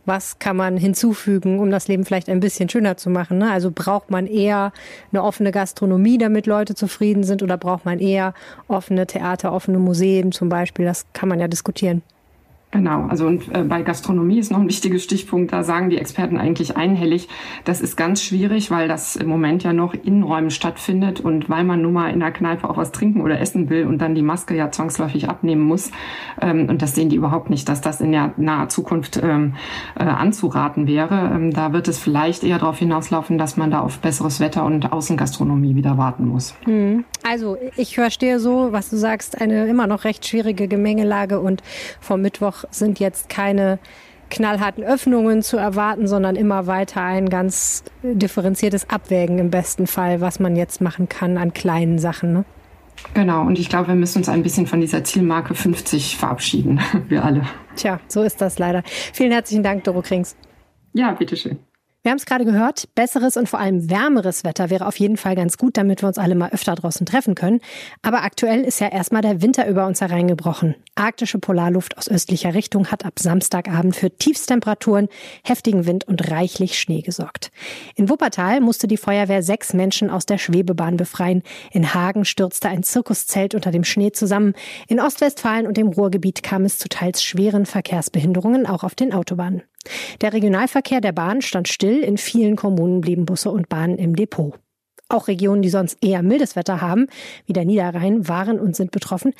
Was 0.05 0.39
kann 0.39 0.55
man 0.55 0.77
hinzufügen, 0.77 1.59
um 1.59 1.71
das 1.71 1.87
Leben 1.87 2.05
vielleicht 2.05 2.29
ein 2.29 2.39
bisschen 2.39 2.69
schöner 2.69 2.97
zu 2.97 3.09
machen. 3.09 3.39
Ne? 3.39 3.51
Also 3.51 3.71
braucht 3.73 4.11
man 4.11 4.27
eher 4.27 4.71
eine 5.11 5.23
offene 5.23 5.51
Gastronomie, 5.51 6.17
damit 6.17 6.45
Leute 6.45 6.75
zufrieden 6.75 7.23
sind, 7.23 7.41
oder 7.43 7.57
braucht 7.57 7.85
man 7.85 7.99
eher 7.99 8.33
offene 8.67 9.07
Theater, 9.07 9.51
offene 9.51 9.79
Museen 9.79 10.31
zum 10.31 10.49
Beispiel? 10.49 10.85
Das 10.85 11.05
kann 11.13 11.29
man 11.29 11.39
ja 11.39 11.47
diskutieren. 11.47 12.03
Genau, 12.75 13.07
also 13.07 13.25
und 13.25 13.47
äh, 13.55 13.63
bei 13.63 13.83
Gastronomie 13.83 14.37
ist 14.37 14.51
noch 14.51 14.59
ein 14.59 14.67
wichtiger 14.67 14.99
Stichpunkt, 14.99 15.53
da 15.53 15.63
sagen 15.63 15.89
die 15.89 15.97
Experten 15.97 16.37
eigentlich 16.37 16.75
einhellig, 16.75 17.29
das 17.63 17.79
ist 17.79 17.95
ganz 17.95 18.21
schwierig, 18.21 18.69
weil 18.69 18.89
das 18.89 19.15
im 19.15 19.29
Moment 19.29 19.63
ja 19.63 19.71
noch 19.71 19.93
in 19.93 20.23
Räumen 20.23 20.49
stattfindet 20.49 21.21
und 21.21 21.49
weil 21.49 21.63
man 21.63 21.81
nun 21.81 21.93
mal 21.93 22.09
in 22.11 22.19
der 22.19 22.31
Kneipe 22.31 22.69
auch 22.69 22.75
was 22.75 22.91
trinken 22.91 23.21
oder 23.21 23.39
essen 23.39 23.69
will 23.69 23.85
und 23.85 23.99
dann 23.99 24.13
die 24.13 24.21
Maske 24.21 24.57
ja 24.57 24.71
zwangsläufig 24.71 25.29
abnehmen 25.29 25.61
muss. 25.61 25.91
Ähm, 26.41 26.67
und 26.67 26.81
das 26.81 26.95
sehen 26.95 27.07
die 27.07 27.15
überhaupt 27.15 27.49
nicht, 27.49 27.69
dass 27.69 27.79
das 27.79 28.01
in 28.01 28.11
der 28.11 28.33
naher 28.35 28.67
Zukunft 28.67 29.21
ähm, 29.23 29.53
äh, 29.97 30.03
anzuraten 30.03 30.85
wäre. 30.85 31.31
Ähm, 31.33 31.51
da 31.51 31.71
wird 31.71 31.87
es 31.87 31.97
vielleicht 31.97 32.43
eher 32.43 32.59
darauf 32.59 32.77
hinauslaufen, 32.77 33.37
dass 33.37 33.55
man 33.55 33.71
da 33.71 33.79
auf 33.79 33.99
besseres 33.99 34.41
Wetter 34.41 34.65
und 34.65 34.91
Außengastronomie 34.91 35.75
wieder 35.75 35.97
warten 35.97 36.27
muss. 36.27 36.55
Hm. 36.65 37.05
Also 37.23 37.57
ich 37.77 37.95
verstehe 37.95 38.39
so, 38.39 38.73
was 38.73 38.89
du 38.89 38.97
sagst, 38.97 39.39
eine 39.39 39.65
immer 39.67 39.87
noch 39.87 40.03
recht 40.03 40.27
schwierige 40.27 40.67
Gemengelage 40.67 41.39
und 41.39 41.63
vom 42.01 42.21
Mittwoch 42.21 42.64
sind 42.71 42.99
jetzt 42.99 43.29
keine 43.29 43.79
knallharten 44.29 44.83
Öffnungen 44.83 45.41
zu 45.41 45.57
erwarten, 45.57 46.07
sondern 46.07 46.35
immer 46.35 46.67
weiter 46.67 47.01
ein 47.01 47.29
ganz 47.29 47.83
differenziertes 48.03 48.89
Abwägen 48.89 49.39
im 49.39 49.51
besten 49.51 49.87
Fall, 49.87 50.21
was 50.21 50.39
man 50.39 50.55
jetzt 50.55 50.81
machen 50.81 51.09
kann 51.09 51.37
an 51.37 51.53
kleinen 51.53 51.99
Sachen. 51.99 52.33
Ne? 52.33 52.45
Genau, 53.13 53.41
und 53.41 53.59
ich 53.59 53.69
glaube, 53.69 53.89
wir 53.89 53.95
müssen 53.95 54.19
uns 54.19 54.29
ein 54.29 54.43
bisschen 54.43 54.67
von 54.67 54.81
dieser 54.81 55.03
Zielmarke 55.03 55.53
50 55.53 56.17
verabschieden, 56.17 56.79
wir 57.07 57.23
alle. 57.23 57.43
Tja, 57.75 57.99
so 58.07 58.23
ist 58.23 58.41
das 58.41 58.57
leider. 58.59 58.83
Vielen 58.85 59.31
herzlichen 59.31 59.63
Dank, 59.63 59.83
Doro 59.83 60.01
Krings. 60.01 60.35
Ja, 60.93 61.11
bitteschön. 61.11 61.59
Wir 62.05 62.11
haben 62.11 62.19
es 62.19 62.27
gerade 62.27 62.45
gehört, 62.45 62.87
besseres 62.93 63.35
und 63.35 63.49
vor 63.49 63.57
allem 63.57 63.89
wärmeres 63.89 64.43
Wetter 64.43 64.69
wäre 64.69 64.85
auf 64.85 64.99
jeden 64.99 65.17
Fall 65.17 65.35
ganz 65.35 65.57
gut, 65.57 65.75
damit 65.75 66.03
wir 66.03 66.07
uns 66.07 66.19
alle 66.19 66.35
mal 66.35 66.51
öfter 66.51 66.75
draußen 66.75 67.07
treffen 67.07 67.33
können. 67.33 67.61
Aber 68.03 68.21
aktuell 68.21 68.61
ist 68.61 68.79
ja 68.79 68.89
erstmal 68.89 69.23
der 69.23 69.41
Winter 69.41 69.67
über 69.67 69.87
uns 69.87 70.01
hereingebrochen. 70.01 70.75
Arktische 70.93 71.39
Polarluft 71.39 71.97
aus 71.97 72.07
östlicher 72.07 72.53
Richtung 72.53 72.91
hat 72.91 73.05
ab 73.05 73.17
Samstagabend 73.17 73.95
für 73.95 74.11
Tiefstemperaturen, 74.11 75.07
heftigen 75.43 75.87
Wind 75.87 76.07
und 76.07 76.29
reichlich 76.29 76.77
Schnee 76.77 77.01
gesorgt. 77.01 77.49
In 77.95 78.07
Wuppertal 78.07 78.61
musste 78.61 78.87
die 78.87 78.97
Feuerwehr 78.97 79.41
sechs 79.41 79.73
Menschen 79.73 80.11
aus 80.11 80.27
der 80.27 80.37
Schwebebahn 80.37 80.97
befreien. 80.97 81.41
In 81.71 81.95
Hagen 81.95 82.23
stürzte 82.23 82.69
ein 82.69 82.83
Zirkuszelt 82.83 83.55
unter 83.55 83.71
dem 83.71 83.83
Schnee 83.83 84.11
zusammen. 84.11 84.53
In 84.87 84.99
Ostwestfalen 84.99 85.65
und 85.65 85.75
dem 85.75 85.87
Ruhrgebiet 85.87 86.43
kam 86.43 86.65
es 86.65 86.77
zu 86.77 86.87
teils 86.87 87.23
schweren 87.23 87.65
Verkehrsbehinderungen 87.65 88.67
auch 88.67 88.83
auf 88.83 88.93
den 88.93 89.11
Autobahnen. 89.11 89.63
Der 90.21 90.33
Regionalverkehr 90.33 91.01
der 91.01 91.11
Bahn 91.11 91.41
stand 91.41 91.67
still, 91.67 91.99
in 91.99 92.17
vielen 92.17 92.55
Kommunen 92.55 93.01
blieben 93.01 93.25
Busse 93.25 93.51
und 93.51 93.69
Bahnen 93.69 93.97
im 93.97 94.15
Depot. 94.15 94.53
Auch 95.07 95.27
Regionen, 95.27 95.61
die 95.61 95.69
sonst 95.69 95.97
eher 96.03 96.23
mildes 96.23 96.55
Wetter 96.55 96.81
haben, 96.81 97.07
wie 97.45 97.53
der 97.53 97.65
Niederrhein, 97.65 98.27
waren 98.27 98.59
und 98.59 98.75
sind 98.75 98.91
betroffen. 98.91 99.33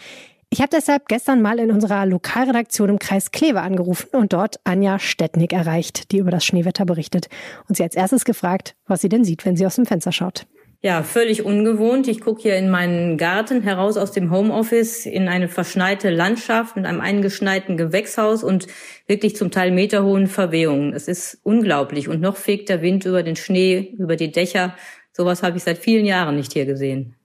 Ich 0.52 0.62
habe 0.62 0.70
deshalb 0.72 1.08
gestern 1.08 1.42
mal 1.42 1.60
in 1.60 1.72
unserer 1.72 2.06
Lokalredaktion 2.06 2.90
im 2.90 3.00
Kreis 3.00 3.32
Kleve 3.32 3.62
angerufen 3.62 4.10
und 4.14 4.32
dort 4.32 4.60
Anja 4.64 5.00
Stettnick 5.00 5.54
erreicht, 5.54 6.12
die 6.12 6.20
über 6.20 6.32
das 6.32 6.46
Schneewetter 6.46 6.86
berichtet 6.86 7.30
und 7.68 7.76
sie 7.76 7.84
als 7.84 7.96
erstes 7.96 8.26
gefragt, 8.26 8.76
was 8.86 9.02
sie 9.02 9.10
denn 9.10 9.26
sieht, 9.26 9.46
wenn 9.46 9.58
sie 9.58 9.66
aus 9.66 9.76
dem 9.76 9.86
Fenster 9.86 10.12
schaut. 10.12 10.46
Ja, 10.82 11.02
völlig 11.04 11.44
ungewohnt. 11.44 12.08
Ich 12.08 12.22
gucke 12.22 12.44
hier 12.44 12.58
in 12.58 12.70
meinen 12.70 13.18
Garten 13.18 13.62
heraus 13.62 13.98
aus 13.98 14.12
dem 14.12 14.32
Homeoffice 14.32 15.06
in 15.06 15.28
eine 15.28 15.48
verschneite 15.50 16.10
Landschaft 16.10 16.76
mit 16.76 16.86
einem 16.86 17.02
eingeschneiten 17.02 17.76
Gewächshaus 17.76 18.44
und 18.44 18.68
wirklich 19.08 19.36
zum 19.36 19.50
Teil 19.52 19.72
meterhohen 19.72 20.28
Verwehungen. 20.28 20.94
Es 20.94 21.08
ist 21.08 21.40
unglaublich. 21.44 22.08
Und 22.08 22.22
noch 22.22 22.38
fegt 22.38 22.70
der 22.70 22.82
Wind 22.82 23.06
über 23.06 23.24
den 23.24 23.36
Schnee, 23.36 23.96
über 23.98 24.16
die 24.16 24.32
Dächer. 24.32 24.76
Sowas 25.12 25.44
habe 25.44 25.58
ich 25.58 25.64
seit 25.64 25.78
vielen 25.78 26.06
Jahren 26.06 26.36
nicht 26.36 26.54
hier 26.54 26.66
gesehen. 26.66 27.16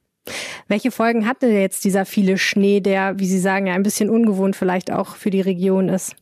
Welche 0.69 0.90
Folgen 0.90 1.26
hatte 1.26 1.49
jetzt 1.49 1.85
dieser 1.85 2.07
viele 2.07 2.38
Schnee, 2.38 2.80
der, 2.80 3.19
wie 3.19 3.26
Sie 3.26 3.40
sagen, 3.40 3.66
ja 3.66 3.75
ein 3.75 3.83
bisschen 3.83 4.09
ungewohnt 4.09 4.54
vielleicht 4.57 4.92
auch 4.92 5.16
für 5.16 5.30
die 5.30 5.40
Region 5.40 5.88
ist? 5.88 6.14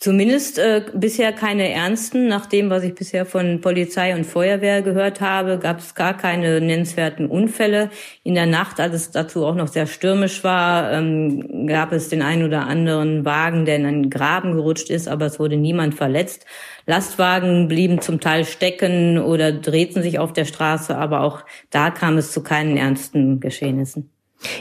Zumindest 0.00 0.60
äh, 0.60 0.84
bisher 0.94 1.32
keine 1.32 1.72
ernsten. 1.72 2.28
Nach 2.28 2.46
dem, 2.46 2.70
was 2.70 2.84
ich 2.84 2.94
bisher 2.94 3.26
von 3.26 3.60
Polizei 3.60 4.14
und 4.14 4.24
Feuerwehr 4.24 4.80
gehört 4.80 5.20
habe, 5.20 5.58
gab 5.58 5.80
es 5.80 5.96
gar 5.96 6.16
keine 6.16 6.60
nennenswerten 6.60 7.26
Unfälle. 7.26 7.90
In 8.22 8.34
der 8.36 8.46
Nacht, 8.46 8.78
als 8.78 8.94
es 8.94 9.10
dazu 9.10 9.44
auch 9.44 9.56
noch 9.56 9.66
sehr 9.66 9.88
stürmisch 9.88 10.44
war, 10.44 10.92
ähm, 10.92 11.66
gab 11.66 11.90
es 11.90 12.08
den 12.10 12.22
einen 12.22 12.44
oder 12.44 12.68
anderen 12.68 13.24
Wagen, 13.24 13.64
der 13.64 13.74
in 13.74 13.86
einen 13.86 14.08
Graben 14.08 14.52
gerutscht 14.52 14.88
ist, 14.88 15.08
aber 15.08 15.26
es 15.26 15.40
wurde 15.40 15.56
niemand 15.56 15.96
verletzt. 15.96 16.46
Lastwagen 16.86 17.66
blieben 17.66 18.00
zum 18.00 18.20
Teil 18.20 18.44
stecken 18.44 19.18
oder 19.18 19.50
drehten 19.50 20.02
sich 20.04 20.20
auf 20.20 20.32
der 20.32 20.44
Straße, 20.44 20.96
aber 20.96 21.22
auch 21.22 21.44
da 21.70 21.90
kam 21.90 22.18
es 22.18 22.30
zu 22.30 22.44
keinen 22.44 22.76
ernsten 22.76 23.40
Geschehnissen. 23.40 24.10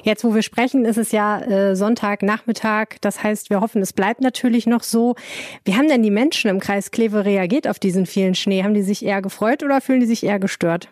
Jetzt, 0.03 0.23
wo 0.23 0.33
wir 0.33 0.41
sprechen, 0.41 0.85
ist 0.85 0.97
es 0.97 1.11
ja 1.11 1.39
äh, 1.39 1.75
Sonntagnachmittag. 1.75 2.97
Das 3.01 3.23
heißt, 3.23 3.49
wir 3.49 3.61
hoffen, 3.61 3.81
es 3.81 3.93
bleibt 3.93 4.21
natürlich 4.21 4.65
noch 4.67 4.83
so. 4.83 5.15
Wie 5.65 5.75
haben 5.75 5.87
denn 5.87 6.03
die 6.03 6.11
Menschen 6.11 6.49
im 6.49 6.59
Kreis 6.59 6.91
Kleve 6.91 7.25
reagiert 7.25 7.67
auf 7.67 7.79
diesen 7.79 8.05
vielen 8.05 8.35
Schnee? 8.35 8.63
Haben 8.63 8.73
die 8.73 8.81
sich 8.81 9.05
eher 9.05 9.21
gefreut 9.21 9.63
oder 9.63 9.81
fühlen 9.81 9.99
die 9.99 10.05
sich 10.05 10.23
eher 10.23 10.39
gestört? 10.39 10.89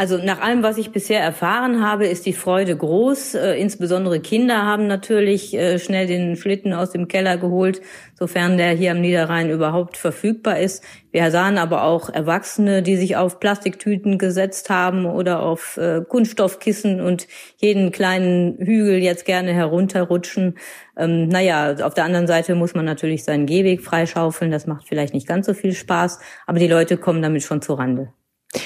Also 0.00 0.16
nach 0.16 0.40
allem, 0.40 0.62
was 0.62 0.78
ich 0.78 0.92
bisher 0.92 1.20
erfahren 1.20 1.84
habe, 1.84 2.06
ist 2.06 2.24
die 2.24 2.32
Freude 2.32 2.76
groß. 2.76 3.34
Äh, 3.34 3.54
insbesondere 3.54 4.20
Kinder 4.20 4.64
haben 4.64 4.86
natürlich 4.86 5.54
äh, 5.54 5.80
schnell 5.80 6.06
den 6.06 6.36
Schlitten 6.36 6.72
aus 6.72 6.92
dem 6.92 7.08
Keller 7.08 7.36
geholt, 7.36 7.80
sofern 8.14 8.58
der 8.58 8.70
hier 8.76 8.92
am 8.92 9.00
Niederrhein 9.00 9.50
überhaupt 9.50 9.96
verfügbar 9.96 10.60
ist. 10.60 10.84
Wir 11.10 11.28
sahen 11.32 11.58
aber 11.58 11.82
auch 11.82 12.10
Erwachsene, 12.10 12.80
die 12.84 12.96
sich 12.96 13.16
auf 13.16 13.40
Plastiktüten 13.40 14.18
gesetzt 14.18 14.70
haben 14.70 15.04
oder 15.04 15.42
auf 15.42 15.76
äh, 15.78 16.02
Kunststoffkissen 16.08 17.00
und 17.00 17.26
jeden 17.56 17.90
kleinen 17.90 18.56
Hügel 18.58 18.98
jetzt 18.98 19.24
gerne 19.24 19.52
herunterrutschen. 19.52 20.58
Ähm, 20.96 21.26
naja, 21.26 21.74
auf 21.82 21.94
der 21.94 22.04
anderen 22.04 22.28
Seite 22.28 22.54
muss 22.54 22.72
man 22.72 22.84
natürlich 22.84 23.24
seinen 23.24 23.46
Gehweg 23.46 23.82
freischaufeln. 23.82 24.52
Das 24.52 24.68
macht 24.68 24.86
vielleicht 24.86 25.12
nicht 25.12 25.26
ganz 25.26 25.46
so 25.46 25.54
viel 25.54 25.72
Spaß, 25.72 26.20
aber 26.46 26.60
die 26.60 26.68
Leute 26.68 26.98
kommen 26.98 27.20
damit 27.20 27.42
schon 27.42 27.62
zu 27.62 27.74
Rande. 27.74 28.12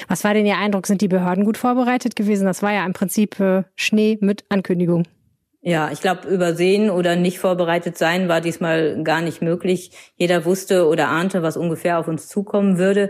Was 0.07 0.23
war 0.23 0.33
denn 0.33 0.45
Ihr 0.45 0.57
Eindruck? 0.57 0.87
Sind 0.87 1.01
die 1.01 1.07
Behörden 1.07 1.45
gut 1.45 1.57
vorbereitet 1.57 2.15
gewesen? 2.15 2.45
Das 2.45 2.61
war 2.61 2.71
ja 2.71 2.85
im 2.85 2.93
Prinzip 2.93 3.39
äh, 3.39 3.63
Schnee 3.75 4.17
mit 4.21 4.45
Ankündigung. 4.49 5.05
Ja, 5.61 5.91
ich 5.91 6.01
glaube, 6.01 6.27
übersehen 6.27 6.89
oder 6.89 7.15
nicht 7.15 7.39
vorbereitet 7.39 7.97
sein 7.97 8.27
war 8.27 8.41
diesmal 8.41 9.01
gar 9.03 9.21
nicht 9.21 9.41
möglich. 9.41 9.91
Jeder 10.17 10.43
wusste 10.43 10.87
oder 10.87 11.07
ahnte, 11.07 11.41
was 11.41 11.55
ungefähr 11.55 11.99
auf 11.99 12.09
uns 12.09 12.27
zukommen 12.27 12.77
würde. 12.77 13.09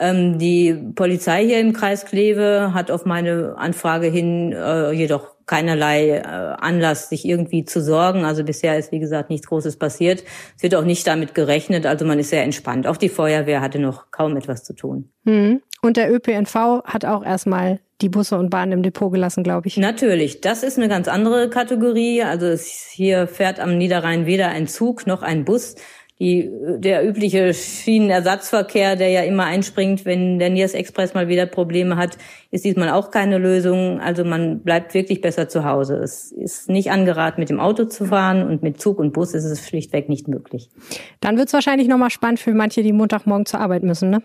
Ähm, 0.00 0.38
die 0.38 0.74
Polizei 0.96 1.44
hier 1.44 1.60
im 1.60 1.72
Kreis 1.72 2.04
Kleve 2.04 2.72
hat 2.74 2.90
auf 2.90 3.04
meine 3.04 3.54
Anfrage 3.56 4.08
hin 4.08 4.52
äh, 4.52 4.90
jedoch 4.90 5.31
keinerlei 5.46 6.10
äh, 6.10 6.22
Anlass, 6.22 7.08
sich 7.08 7.24
irgendwie 7.24 7.64
zu 7.64 7.82
sorgen. 7.82 8.24
Also 8.24 8.44
bisher 8.44 8.78
ist, 8.78 8.92
wie 8.92 8.98
gesagt, 8.98 9.30
nichts 9.30 9.46
Großes 9.46 9.76
passiert. 9.76 10.24
Es 10.56 10.62
wird 10.62 10.74
auch 10.74 10.84
nicht 10.84 11.06
damit 11.06 11.34
gerechnet. 11.34 11.86
Also 11.86 12.04
man 12.04 12.18
ist 12.18 12.30
sehr 12.30 12.42
entspannt. 12.42 12.86
Auch 12.86 12.96
die 12.96 13.08
Feuerwehr 13.08 13.60
hatte 13.60 13.78
noch 13.78 14.10
kaum 14.10 14.36
etwas 14.36 14.64
zu 14.64 14.74
tun. 14.74 15.10
Mhm. 15.24 15.62
Und 15.82 15.96
der 15.96 16.12
ÖPNV 16.12 16.84
hat 16.84 17.04
auch 17.04 17.24
erstmal 17.24 17.80
die 18.02 18.08
Busse 18.08 18.36
und 18.36 18.50
Bahnen 18.50 18.72
im 18.72 18.82
Depot 18.82 19.12
gelassen, 19.12 19.42
glaube 19.42 19.68
ich. 19.68 19.76
Natürlich, 19.76 20.40
das 20.40 20.62
ist 20.62 20.78
eine 20.78 20.88
ganz 20.88 21.08
andere 21.08 21.48
Kategorie. 21.50 22.22
Also 22.22 22.46
es, 22.46 22.88
hier 22.92 23.26
fährt 23.26 23.60
am 23.60 23.78
Niederrhein 23.78 24.26
weder 24.26 24.48
ein 24.48 24.66
Zug 24.66 25.06
noch 25.06 25.22
ein 25.22 25.44
Bus. 25.44 25.76
Die, 26.22 26.48
der 26.78 27.04
übliche 27.04 27.52
Schienenersatzverkehr, 27.52 28.94
der 28.94 29.08
ja 29.08 29.22
immer 29.22 29.42
einspringt, 29.46 30.04
wenn 30.04 30.38
der 30.38 30.50
Niers 30.50 30.72
Express 30.72 31.14
mal 31.14 31.26
wieder 31.26 31.46
Probleme 31.46 31.96
hat, 31.96 32.16
ist 32.52 32.64
diesmal 32.64 32.90
auch 32.90 33.10
keine 33.10 33.38
Lösung. 33.38 33.98
Also 33.98 34.22
man 34.22 34.60
bleibt 34.60 34.94
wirklich 34.94 35.20
besser 35.20 35.48
zu 35.48 35.64
Hause. 35.64 35.96
Es 35.96 36.30
ist 36.30 36.68
nicht 36.68 36.92
angeraten, 36.92 37.40
mit 37.40 37.50
dem 37.50 37.58
Auto 37.58 37.86
zu 37.86 38.04
fahren 38.04 38.48
und 38.48 38.62
mit 38.62 38.80
Zug 38.80 39.00
und 39.00 39.12
Bus 39.12 39.34
ist 39.34 39.46
es 39.46 39.66
schlichtweg 39.66 40.08
nicht 40.08 40.28
möglich. 40.28 40.70
Dann 41.18 41.36
wird 41.36 41.48
es 41.48 41.54
wahrscheinlich 41.54 41.88
nochmal 41.88 42.10
spannend 42.10 42.38
für 42.38 42.54
manche, 42.54 42.84
die 42.84 42.92
Montagmorgen 42.92 43.44
zur 43.44 43.58
Arbeit 43.58 43.82
müssen, 43.82 44.10
ne? 44.10 44.22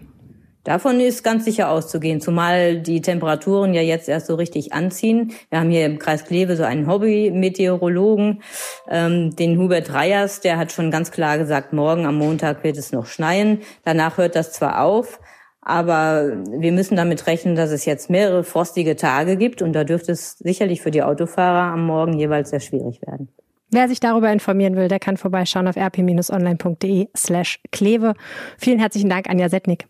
Davon 0.67 0.99
ist 0.99 1.23
ganz 1.23 1.45
sicher 1.45 1.69
auszugehen, 1.69 2.19
zumal 2.19 2.81
die 2.81 2.99
Temperaturen 2.99 3.73
ja 3.73 3.81
jetzt 3.81 4.09
erst 4.09 4.27
so 4.27 4.35
richtig 4.35 4.73
anziehen. 4.73 5.31
Wir 5.49 5.61
haben 5.61 5.69
hier 5.69 5.85
im 5.85 5.97
Kreis 5.97 6.25
Kleve 6.25 6.57
so 6.57 6.63
einen 6.63 6.87
Hobby-Meteorologen, 6.87 8.41
ähm, 8.89 9.33
den 9.33 9.57
Hubert 9.59 9.93
Reyers, 9.93 10.41
der 10.41 10.57
hat 10.57 10.73
schon 10.73 10.91
ganz 10.91 11.11
klar 11.11 11.37
gesagt, 11.37 11.71
morgen 11.71 12.05
am 12.05 12.17
Montag 12.17 12.65
wird 12.65 12.77
es 12.77 12.91
noch 12.91 13.05
schneien. 13.05 13.61
Danach 13.85 14.17
hört 14.17 14.35
das 14.35 14.51
zwar 14.51 14.81
auf, 14.81 15.21
aber 15.61 16.33
wir 16.51 16.73
müssen 16.73 16.97
damit 16.97 17.27
rechnen, 17.27 17.55
dass 17.55 17.71
es 17.71 17.85
jetzt 17.85 18.09
mehrere 18.09 18.43
frostige 18.43 18.97
Tage 18.97 19.37
gibt 19.37 19.61
und 19.61 19.71
da 19.71 19.85
dürfte 19.85 20.11
es 20.11 20.37
sicherlich 20.37 20.81
für 20.81 20.91
die 20.91 21.01
Autofahrer 21.01 21.71
am 21.71 21.85
Morgen 21.85 22.19
jeweils 22.19 22.49
sehr 22.49 22.59
schwierig 22.59 23.01
werden. 23.07 23.29
Wer 23.71 23.87
sich 23.87 24.01
darüber 24.01 24.33
informieren 24.33 24.75
will, 24.75 24.89
der 24.89 24.99
kann 24.99 25.15
vorbeischauen 25.15 25.69
auf 25.69 25.77
rp-online.de 25.77 27.07
slash 27.15 27.61
Kleve. 27.71 28.15
Vielen 28.57 28.79
herzlichen 28.79 29.09
Dank, 29.09 29.29
Anja 29.29 29.47
Setnik. 29.47 29.87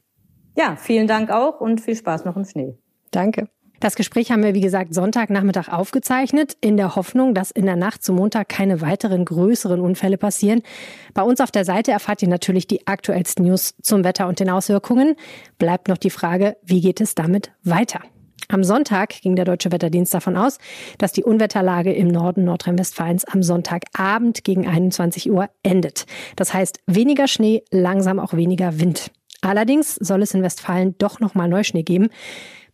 Ja, 0.57 0.75
vielen 0.75 1.07
Dank 1.07 1.29
auch 1.29 1.61
und 1.61 1.81
viel 1.81 1.95
Spaß 1.95 2.25
noch 2.25 2.35
im 2.35 2.43
Schnee. 2.43 2.75
Danke. 3.11 3.47
Das 3.79 3.95
Gespräch 3.95 4.31
haben 4.31 4.41
wir, 4.41 4.55
wie 4.55 4.61
gesagt, 4.61 4.95
Sonntagnachmittag 4.95 5.69
aufgezeichnet, 5.69 6.57
in 6.61 6.77
der 6.77 6.95
Hoffnung, 6.95 7.35
dass 7.35 7.51
in 7.51 7.67
der 7.67 7.75
Nacht 7.75 8.03
zum 8.03 8.15
Montag 8.15 8.49
keine 8.49 8.81
weiteren 8.81 9.23
größeren 9.23 9.79
Unfälle 9.79 10.17
passieren. 10.17 10.63
Bei 11.13 11.21
uns 11.21 11.41
auf 11.41 11.51
der 11.51 11.63
Seite 11.63 11.91
erfahrt 11.91 12.23
ihr 12.23 12.27
natürlich 12.27 12.65
die 12.65 12.87
aktuellsten 12.87 13.45
News 13.45 13.75
zum 13.83 14.03
Wetter 14.03 14.27
und 14.27 14.39
den 14.39 14.49
Auswirkungen. 14.49 15.15
Bleibt 15.59 15.89
noch 15.89 15.97
die 15.97 16.09
Frage, 16.09 16.57
wie 16.63 16.81
geht 16.81 17.01
es 17.01 17.13
damit 17.13 17.51
weiter? 17.63 18.01
Am 18.49 18.63
Sonntag 18.63 19.09
ging 19.21 19.35
der 19.35 19.45
Deutsche 19.45 19.71
Wetterdienst 19.71 20.13
davon 20.13 20.37
aus, 20.37 20.57
dass 20.97 21.11
die 21.11 21.23
Unwetterlage 21.23 21.93
im 21.93 22.07
Norden 22.07 22.45
Nordrhein-Westfalens 22.45 23.25
am 23.25 23.43
Sonntagabend 23.43 24.43
gegen 24.43 24.67
21 24.67 25.29
Uhr 25.29 25.49
endet. 25.61 26.07
Das 26.35 26.53
heißt 26.53 26.79
weniger 26.87 27.27
Schnee, 27.27 27.63
langsam 27.69 28.19
auch 28.19 28.33
weniger 28.33 28.79
Wind. 28.79 29.11
Allerdings 29.47 29.95
soll 29.95 30.21
es 30.21 30.33
in 30.33 30.43
Westfalen 30.43 30.95
doch 30.97 31.19
nochmal 31.19 31.47
Neuschnee 31.47 31.83
geben. 31.83 32.09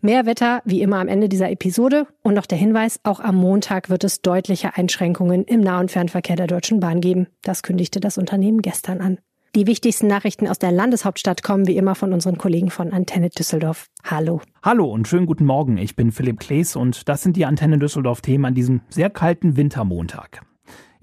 Mehr 0.01 0.25
Wetter 0.25 0.61
wie 0.65 0.81
immer 0.81 0.97
am 0.97 1.07
Ende 1.07 1.29
dieser 1.29 1.49
Episode 1.49 2.07
und 2.23 2.33
noch 2.33 2.45
der 2.45 2.57
Hinweis, 2.57 2.99
auch 3.03 3.21
am 3.21 3.35
Montag 3.35 3.89
wird 3.89 4.03
es 4.03 4.21
deutliche 4.21 4.75
Einschränkungen 4.75 5.45
im 5.45 5.61
Nah- 5.61 5.79
und 5.79 5.91
Fernverkehr 5.91 6.35
der 6.35 6.47
Deutschen 6.47 6.81
Bahn 6.81 6.99
geben. 6.99 7.27
Das 7.41 7.63
kündigte 7.63 8.01
das 8.01 8.17
Unternehmen 8.17 8.61
gestern 8.61 8.99
an. 8.99 9.19
Die 9.55 9.67
wichtigsten 9.67 10.07
Nachrichten 10.07 10.47
aus 10.47 10.57
der 10.57 10.71
Landeshauptstadt 10.71 11.43
kommen 11.43 11.67
wie 11.67 11.77
immer 11.77 11.93
von 11.93 12.11
unseren 12.11 12.37
Kollegen 12.39 12.71
von 12.71 12.91
Antenne 12.91 13.29
Düsseldorf. 13.29 13.85
Hallo. 14.03 14.41
Hallo 14.63 14.91
und 14.91 15.07
schönen 15.07 15.27
guten 15.27 15.45
Morgen. 15.45 15.77
Ich 15.77 15.95
bin 15.95 16.11
Philipp 16.11 16.39
Klees 16.39 16.75
und 16.75 17.07
das 17.07 17.21
sind 17.21 17.37
die 17.37 17.45
Antenne 17.45 17.77
Düsseldorf 17.77 18.21
Themen 18.21 18.45
an 18.45 18.55
diesem 18.55 18.81
sehr 18.89 19.11
kalten 19.11 19.55
Wintermontag. 19.55 20.41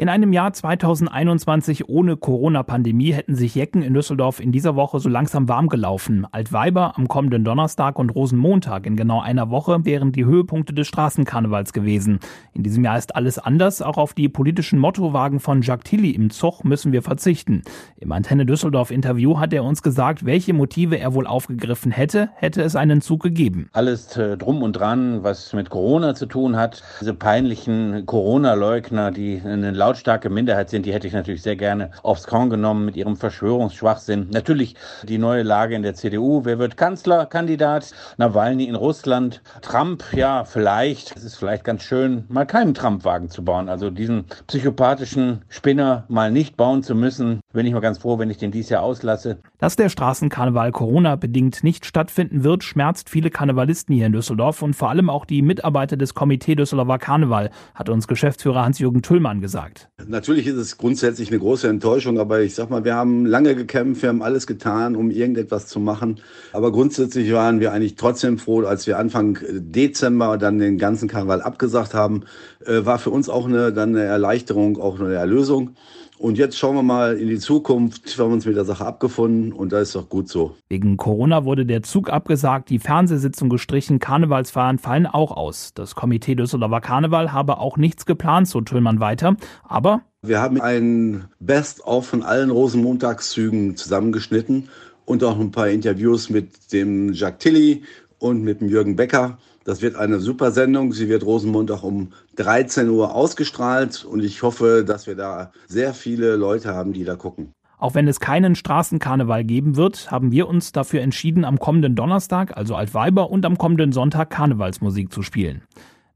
In 0.01 0.09
einem 0.09 0.33
Jahr 0.33 0.51
2021 0.51 1.91
ohne 1.91 2.17
Corona-Pandemie 2.17 3.13
hätten 3.13 3.35
sich 3.35 3.55
Jecken 3.55 3.83
in 3.83 3.93
Düsseldorf 3.93 4.41
in 4.41 4.51
dieser 4.51 4.75
Woche 4.75 4.99
so 4.99 5.11
langsam 5.11 5.47
warm 5.47 5.69
gelaufen. 5.69 6.27
Altweiber 6.33 6.97
am 6.97 7.07
kommenden 7.07 7.45
Donnerstag 7.45 7.99
und 7.99 8.09
Rosenmontag 8.09 8.87
in 8.87 8.97
genau 8.97 9.21
einer 9.21 9.51
Woche 9.51 9.85
wären 9.85 10.11
die 10.11 10.25
Höhepunkte 10.25 10.73
des 10.73 10.87
Straßenkarnevals 10.87 11.75
gewesen. 11.75 12.19
In 12.55 12.63
diesem 12.63 12.83
Jahr 12.83 12.97
ist 12.97 13.15
alles 13.15 13.39
anders. 13.39 13.83
Auch 13.83 13.99
auf 13.99 14.15
die 14.15 14.31
politischen 14.31 14.79
Mottowagen 14.79 15.39
von 15.39 15.61
Jacques 15.61 15.91
Tilly 15.91 16.13
im 16.13 16.31
Zug 16.31 16.65
müssen 16.65 16.93
wir 16.93 17.03
verzichten. 17.03 17.61
Im 17.99 18.11
Antenne 18.13 18.47
Düsseldorf 18.47 18.91
Interview 18.91 19.39
hat 19.39 19.53
er 19.53 19.65
uns 19.65 19.83
gesagt, 19.83 20.25
welche 20.25 20.55
Motive 20.55 20.99
er 20.99 21.13
wohl 21.13 21.27
aufgegriffen 21.27 21.93
hätte, 21.93 22.31
hätte 22.37 22.63
es 22.63 22.75
einen 22.75 23.03
Zug 23.03 23.23
gegeben. 23.23 23.69
Alles 23.75 24.17
äh, 24.17 24.39
drum 24.39 24.63
und 24.63 24.73
dran, 24.73 25.25
was 25.25 25.53
mit 25.53 25.69
Corona 25.69 26.15
zu 26.15 26.25
tun 26.25 26.57
hat. 26.57 26.83
Diese 27.03 27.13
peinlichen 27.13 28.07
Corona-Leugner, 28.07 29.11
die 29.11 29.43
einen 29.45 29.75
lautstarke 29.91 30.31
Minderheit 30.31 30.71
sind, 30.71 30.87
die 30.87 30.93
hätte 30.93 31.09
ich 31.09 31.13
natürlich 31.13 31.43
sehr 31.43 31.57
gerne 31.57 31.91
aufs 32.05 32.29
Korn 32.29 32.49
genommen 32.49 32.85
mit 32.85 32.97
ihrem 32.97 33.17
Verschwörungsschwachsinn. 33.17 34.29
Natürlich 34.31 34.77
die 35.03 35.19
neue 35.19 35.43
Lage 35.43 35.75
in 35.75 35.83
der 35.83 35.95
CDU. 35.95 36.45
Wer 36.45 36.61
wird 36.61 36.77
Kanzlerkandidat? 36.77 37.91
Nawalny 38.17 38.67
in 38.67 38.77
Russland. 38.77 39.43
Trump, 39.63 40.05
ja, 40.13 40.45
vielleicht. 40.45 41.17
Es 41.17 41.25
ist 41.25 41.35
vielleicht 41.35 41.65
ganz 41.65 41.83
schön, 41.83 42.25
mal 42.29 42.47
keinen 42.47 42.73
Trump-Wagen 42.73 43.31
zu 43.31 43.45
bauen. 43.45 43.69
Also 43.69 43.91
diesen 43.91 44.27
psychopathischen 44.47 45.43
Spinner 45.49 46.05
mal 46.07 46.31
nicht 46.31 46.57
bauen 46.57 46.85
zu 46.85 46.95
müssen. 46.95 47.41
Bin 47.53 47.67
ich 47.67 47.73
mal 47.73 47.81
ganz 47.81 47.99
froh, 47.99 48.21
wenn 48.21 48.31
ich 48.31 48.39
den 48.39 48.53
dies 48.53 48.69
Jahr 48.69 48.85
auslasse. 48.85 49.39
Dass 49.59 49.75
der 49.75 49.89
Straßenkarneval 49.89 50.71
Corona-bedingt 50.71 51.65
nicht 51.65 51.85
stattfinden 51.85 52.45
wird, 52.45 52.63
schmerzt 52.63 53.11
viele 53.11 53.31
Karnevalisten 53.31 53.93
hier 53.93 54.07
in 54.07 54.13
Düsseldorf 54.13 54.63
und 54.63 54.75
vor 54.75 54.91
allem 54.91 55.11
auch 55.11 55.25
die 55.25 55.43
Mitarbeiter 55.43 55.97
des 55.97 56.15
Komitee 56.15 56.55
Düsseldorfer 56.55 56.99
Karneval, 56.99 57.51
hat 57.75 57.89
uns 57.89 58.07
Geschäftsführer 58.07 58.63
Hans-Jürgen 58.63 59.03
Tüllmann 59.03 59.41
gesagt. 59.41 59.80
Natürlich 60.07 60.47
ist 60.47 60.57
es 60.57 60.79
grundsätzlich 60.79 61.29
eine 61.29 61.39
große 61.39 61.69
Enttäuschung, 61.69 62.19
aber 62.19 62.41
ich 62.41 62.55
sag 62.55 62.71
mal, 62.71 62.85
wir 62.85 62.95
haben 62.95 63.27
lange 63.27 63.55
gekämpft, 63.55 64.03
wir 64.03 64.09
haben 64.09 64.23
alles 64.23 64.47
getan, 64.47 64.97
um 64.97 65.11
irgendetwas 65.11 65.67
zu 65.67 65.81
machen. 65.81 66.21
Aber 66.53 66.73
grundsätzlich 66.73 67.33
waren 67.33 67.61
wir 67.61 67.73
eigentlich 67.73 67.97
trotzdem 67.97 68.39
froh, 68.39 68.63
als 68.63 68.87
wir 68.87 68.99
Anfang 68.99 69.39
Dezember 69.51 70.39
dann 70.39 70.59
den 70.59 70.79
ganzen 70.79 71.09
Karneval 71.09 71.43
abgesagt 71.43 71.95
haben, 71.95 72.25
äh, 72.67 72.85
war 72.85 72.99
für 72.99 73.11
uns 73.11 73.29
auch 73.29 73.47
eine, 73.47 73.73
dann 73.73 73.91
eine 73.91 74.05
Erleichterung, 74.05 74.81
auch 74.81 75.01
eine 75.01 75.15
Erlösung. 75.15 75.77
Und 76.21 76.37
jetzt 76.37 76.59
schauen 76.59 76.77
wir 76.77 76.83
mal 76.83 77.17
in 77.17 77.29
die 77.29 77.39
Zukunft. 77.39 78.19
Wir 78.19 78.27
haben 78.27 78.35
uns 78.35 78.45
mit 78.45 78.55
der 78.55 78.67
Sache 78.67 78.85
abgefunden 78.85 79.55
und 79.55 79.73
da 79.73 79.81
ist 79.81 79.95
doch 79.95 80.11
gut 80.11 80.29
so. 80.29 80.55
Wegen 80.69 80.99
Corona 80.99 81.47
wurde 81.47 81.65
der 81.65 81.83
Zug 81.83 82.11
abgesagt, 82.11 82.69
die 82.69 82.79
Fernsehsitzung 82.79 83.49
gestrichen, 83.49 84.01
Karnevalsfeiern 84.01 84.79
fallen 84.79 85.07
auch 85.07 85.35
aus. 85.35 85.73
Das 85.73 85.95
Komitee 85.95 86.35
Düsseldorfer 86.35 86.83
Karneval 86.83 87.33
habe 87.33 87.57
auch 87.57 87.79
nichts 87.79 88.05
geplant, 88.05 88.49
so 88.49 88.61
Tüllmann 88.61 89.01
weiter. 89.01 89.37
Aber 89.67 90.03
wir 90.21 90.43
haben 90.43 90.61
ein 90.61 91.25
Best-of 91.39 92.09
von 92.09 92.23
allen 92.23 92.51
Rosenmontagszügen 92.51 93.77
zusammengeschnitten 93.77 94.69
und 95.07 95.25
auch 95.25 95.41
ein 95.41 95.53
paar 95.53 95.71
Interviews 95.71 96.29
mit 96.29 96.71
dem 96.75 97.15
Jacques 97.15 97.39
Tilly 97.39 97.83
und 98.19 98.43
mit 98.43 98.61
dem 98.61 98.69
Jürgen 98.69 98.95
Becker. 98.95 99.39
Das 99.71 99.83
wird 99.83 99.95
eine 99.95 100.19
super 100.19 100.51
Sendung. 100.51 100.93
Sie 100.93 101.09
wird 101.09 101.25
Rosenmontag 101.25 101.85
um 101.85 102.09
13 102.35 102.89
Uhr 102.89 103.15
ausgestrahlt 103.15 104.05
und 104.05 104.19
ich 104.19 104.43
hoffe, 104.43 104.83
dass 104.85 105.07
wir 105.07 105.15
da 105.15 105.53
sehr 105.69 105.95
viele 105.95 106.35
Leute 106.35 106.75
haben, 106.75 106.93
die 106.93 107.05
da 107.05 107.15
gucken. 107.15 107.55
Auch 107.79 107.95
wenn 107.95 108.09
es 108.09 108.19
keinen 108.19 108.57
Straßenkarneval 108.57 109.45
geben 109.45 109.77
wird, 109.77 110.11
haben 110.11 110.33
wir 110.33 110.49
uns 110.49 110.73
dafür 110.73 111.03
entschieden, 111.03 111.45
am 111.45 111.61
kommenden 111.61 111.95
Donnerstag, 111.95 112.57
also 112.57 112.75
Altweiber, 112.75 113.31
und 113.31 113.47
am 113.47 113.59
kommenden 113.59 113.93
Sonntag 113.93 114.31
Karnevalsmusik 114.31 115.13
zu 115.13 115.23
spielen. 115.23 115.63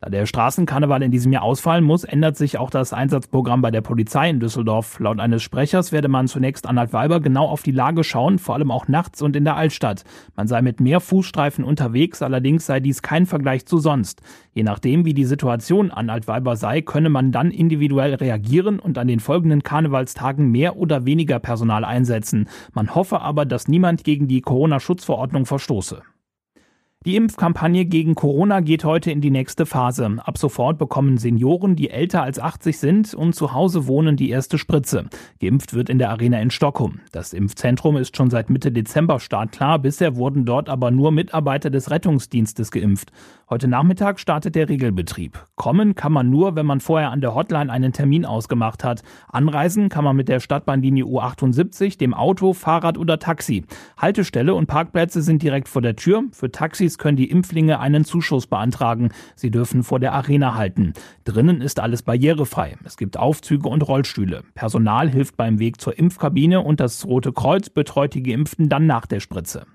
Da 0.04 0.10
der 0.10 0.26
Straßenkarneval 0.26 1.02
in 1.02 1.10
diesem 1.10 1.32
Jahr 1.32 1.44
ausfallen 1.44 1.82
muss, 1.82 2.04
ändert 2.04 2.36
sich 2.36 2.58
auch 2.58 2.68
das 2.68 2.92
Einsatzprogramm 2.92 3.62
bei 3.62 3.70
der 3.70 3.80
Polizei 3.80 4.28
in 4.28 4.38
Düsseldorf. 4.38 5.00
Laut 5.00 5.18
eines 5.18 5.42
Sprechers 5.42 5.92
werde 5.92 6.08
man 6.08 6.28
zunächst 6.28 6.66
an 6.66 6.76
Altweiber 6.76 7.20
genau 7.20 7.46
auf 7.46 7.62
die 7.62 7.70
Lage 7.70 8.04
schauen, 8.04 8.38
vor 8.38 8.54
allem 8.54 8.70
auch 8.70 8.86
nachts 8.86 9.22
und 9.22 9.34
in 9.34 9.44
der 9.44 9.56
Altstadt. 9.56 10.04
Man 10.36 10.46
sei 10.46 10.60
mit 10.60 10.78
mehr 10.78 11.00
Fußstreifen 11.00 11.64
unterwegs, 11.64 12.20
allerdings 12.20 12.66
sei 12.66 12.80
dies 12.80 13.00
kein 13.00 13.24
Vergleich 13.24 13.64
zu 13.64 13.78
sonst. 13.78 14.20
Je 14.52 14.62
nachdem, 14.62 15.06
wie 15.06 15.14
die 15.14 15.24
Situation 15.24 15.90
an 15.90 16.10
Altweiber 16.10 16.56
sei, 16.56 16.82
könne 16.82 17.08
man 17.08 17.32
dann 17.32 17.50
individuell 17.50 18.12
reagieren 18.12 18.80
und 18.80 18.98
an 18.98 19.08
den 19.08 19.20
folgenden 19.20 19.62
Karnevalstagen 19.62 20.50
mehr 20.50 20.76
oder 20.76 21.06
weniger 21.06 21.38
Personal 21.38 21.82
einsetzen. 21.82 22.50
Man 22.74 22.94
hoffe 22.94 23.22
aber, 23.22 23.46
dass 23.46 23.68
niemand 23.68 24.04
gegen 24.04 24.28
die 24.28 24.42
Corona-Schutzverordnung 24.42 25.46
verstoße. 25.46 26.02
Die 27.06 27.16
Impfkampagne 27.16 27.84
gegen 27.84 28.14
Corona 28.14 28.60
geht 28.60 28.82
heute 28.82 29.10
in 29.10 29.20
die 29.20 29.30
nächste 29.30 29.66
Phase. 29.66 30.16
Ab 30.24 30.38
sofort 30.38 30.78
bekommen 30.78 31.18
Senioren, 31.18 31.76
die 31.76 31.90
älter 31.90 32.22
als 32.22 32.38
80 32.38 32.78
sind 32.78 33.12
und 33.12 33.34
zu 33.34 33.52
Hause 33.52 33.86
wohnen, 33.86 34.16
die 34.16 34.30
erste 34.30 34.56
Spritze. 34.56 35.04
Geimpft 35.38 35.74
wird 35.74 35.90
in 35.90 35.98
der 35.98 36.08
Arena 36.08 36.40
in 36.40 36.50
Stockholm. 36.50 37.00
Das 37.12 37.34
Impfzentrum 37.34 37.98
ist 37.98 38.16
schon 38.16 38.30
seit 38.30 38.48
Mitte 38.48 38.72
Dezember 38.72 39.20
startklar. 39.20 39.80
Bisher 39.80 40.16
wurden 40.16 40.46
dort 40.46 40.70
aber 40.70 40.90
nur 40.90 41.12
Mitarbeiter 41.12 41.68
des 41.68 41.90
Rettungsdienstes 41.90 42.70
geimpft. 42.70 43.12
Heute 43.50 43.68
Nachmittag 43.68 44.18
startet 44.18 44.54
der 44.54 44.70
Regelbetrieb. 44.70 45.38
Kommen 45.56 45.94
kann 45.94 46.10
man 46.10 46.30
nur, 46.30 46.56
wenn 46.56 46.64
man 46.64 46.80
vorher 46.80 47.10
an 47.10 47.20
der 47.20 47.34
Hotline 47.34 47.70
einen 47.70 47.92
Termin 47.92 48.24
ausgemacht 48.24 48.82
hat. 48.82 49.02
Anreisen 49.28 49.90
kann 49.90 50.04
man 50.04 50.16
mit 50.16 50.30
der 50.30 50.40
Stadtbahnlinie 50.40 51.04
U78, 51.04 51.98
dem 51.98 52.14
Auto, 52.14 52.54
Fahrrad 52.54 52.96
oder 52.96 53.18
Taxi. 53.18 53.64
Haltestelle 53.98 54.54
und 54.54 54.66
Parkplätze 54.66 55.20
sind 55.20 55.42
direkt 55.42 55.68
vor 55.68 55.82
der 55.82 55.96
Tür. 55.96 56.24
Für 56.32 56.50
Taxis 56.50 56.93
Partys 56.94 56.98
können 56.98 57.16
die 57.16 57.30
Impflinge 57.30 57.80
einen 57.80 58.04
Zuschuss 58.04 58.46
beantragen. 58.46 59.10
Sie 59.36 59.50
dürfen 59.50 59.82
vor 59.82 60.00
der 60.00 60.12
Arena 60.12 60.54
halten. 60.54 60.94
Drinnen 61.24 61.60
ist 61.60 61.80
alles 61.80 62.02
barrierefrei. 62.02 62.76
Es 62.84 62.96
gibt 62.96 63.16
Aufzüge 63.16 63.68
und 63.68 63.82
Rollstühle. 63.82 64.42
Personal 64.54 65.08
hilft 65.08 65.36
beim 65.36 65.58
Weg 65.58 65.80
zur 65.80 65.98
Impfkabine 65.98 66.60
und 66.60 66.80
das 66.80 67.04
Rote 67.04 67.32
Kreuz 67.32 67.70
betreut 67.70 68.14
die 68.14 68.22
Geimpften 68.22 68.68
dann 68.68 68.86
nach 68.86 69.06
der 69.06 69.20
Spritze. 69.20 69.66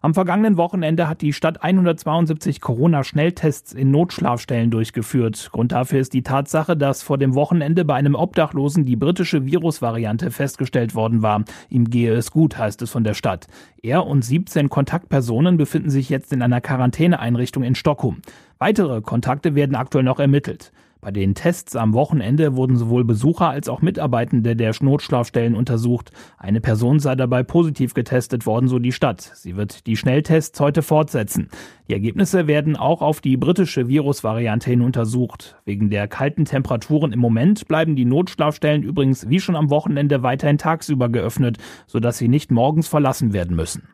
Am 0.00 0.14
vergangenen 0.14 0.56
Wochenende 0.56 1.08
hat 1.08 1.22
die 1.22 1.32
Stadt 1.32 1.64
172 1.64 2.60
Corona-Schnelltests 2.60 3.72
in 3.72 3.90
Notschlafstellen 3.90 4.70
durchgeführt. 4.70 5.50
Grund 5.50 5.72
dafür 5.72 5.98
ist 5.98 6.12
die 6.12 6.22
Tatsache, 6.22 6.76
dass 6.76 7.02
vor 7.02 7.18
dem 7.18 7.34
Wochenende 7.34 7.84
bei 7.84 7.94
einem 7.94 8.14
Obdachlosen 8.14 8.84
die 8.84 8.94
britische 8.94 9.44
Virusvariante 9.44 10.30
festgestellt 10.30 10.94
worden 10.94 11.22
war. 11.22 11.42
Ihm 11.68 11.90
gehe 11.90 12.14
es 12.14 12.30
gut, 12.30 12.56
heißt 12.56 12.80
es 12.82 12.90
von 12.90 13.02
der 13.02 13.14
Stadt. 13.14 13.48
Er 13.82 14.06
und 14.06 14.24
17 14.24 14.68
Kontaktpersonen 14.68 15.56
befinden 15.56 15.90
sich 15.90 16.08
jetzt 16.10 16.32
in 16.32 16.42
einer 16.42 16.60
Quarantäneeinrichtung 16.60 17.64
in 17.64 17.74
Stockholm. 17.74 18.22
Weitere 18.58 19.00
Kontakte 19.00 19.56
werden 19.56 19.74
aktuell 19.74 20.04
noch 20.04 20.20
ermittelt. 20.20 20.70
Bei 21.08 21.12
den 21.12 21.34
Tests 21.34 21.74
am 21.74 21.94
Wochenende 21.94 22.54
wurden 22.54 22.76
sowohl 22.76 23.02
Besucher 23.02 23.48
als 23.48 23.70
auch 23.70 23.80
Mitarbeitende 23.80 24.54
der 24.54 24.74
Notschlafstellen 24.78 25.54
untersucht. 25.54 26.10
Eine 26.36 26.60
Person 26.60 27.00
sei 27.00 27.14
dabei 27.14 27.42
positiv 27.44 27.94
getestet 27.94 28.44
worden, 28.44 28.68
so 28.68 28.78
die 28.78 28.92
Stadt. 28.92 29.22
Sie 29.34 29.56
wird 29.56 29.86
die 29.86 29.96
Schnelltests 29.96 30.60
heute 30.60 30.82
fortsetzen. 30.82 31.48
Die 31.88 31.94
Ergebnisse 31.94 32.46
werden 32.46 32.76
auch 32.76 33.00
auf 33.00 33.22
die 33.22 33.38
britische 33.38 33.88
Virusvariante 33.88 34.68
hin 34.68 34.82
untersucht. 34.82 35.56
Wegen 35.64 35.88
der 35.88 36.08
kalten 36.08 36.44
Temperaturen 36.44 37.12
im 37.12 37.20
Moment 37.20 37.66
bleiben 37.68 37.96
die 37.96 38.04
Notschlafstellen 38.04 38.82
übrigens 38.82 39.30
wie 39.30 39.40
schon 39.40 39.56
am 39.56 39.70
Wochenende 39.70 40.22
weiterhin 40.22 40.58
tagsüber 40.58 41.08
geöffnet, 41.08 41.56
sodass 41.86 42.18
sie 42.18 42.28
nicht 42.28 42.50
morgens 42.50 42.86
verlassen 42.86 43.32
werden 43.32 43.56
müssen. 43.56 43.88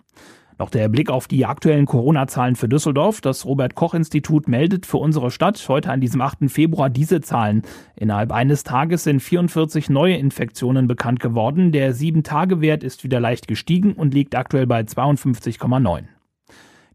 Noch 0.59 0.71
der 0.71 0.89
Blick 0.89 1.11
auf 1.11 1.27
die 1.27 1.47
aktuellen 1.47 1.87
Corona-Zahlen 1.87 2.55
für 2.55 2.69
Düsseldorf. 2.69 3.21
Das 3.21 3.45
Robert-Koch-Institut 3.45 4.49
meldet 4.49 4.87
für 4.87 4.99
unsere 4.99 5.31
Stadt 5.31 5.65
heute 5.69 5.91
an 5.91 6.01
diesem 6.01 6.21
8. 6.21 6.49
Februar 6.49 6.91
diese 6.91 7.21
Zahlen. 7.21 7.63
Innerhalb 7.97 8.31
eines 8.31 8.63
Tages 8.63 9.05
sind 9.05 9.21
44 9.21 9.91
neue 9.91 10.17
Infektionen 10.17 10.87
bekannt 10.87 11.21
geworden. 11.21 11.73
Der 11.73 11.95
7-Tage-Wert 11.95 12.85
ist 12.85 13.03
wieder 13.03 13.21
leicht 13.21 13.49
gestiegen 13.49 13.95
und 13.95 14.15
liegt 14.15 14.37
aktuell 14.37 14.67
bei 14.67 14.81
52,9. 14.81 16.05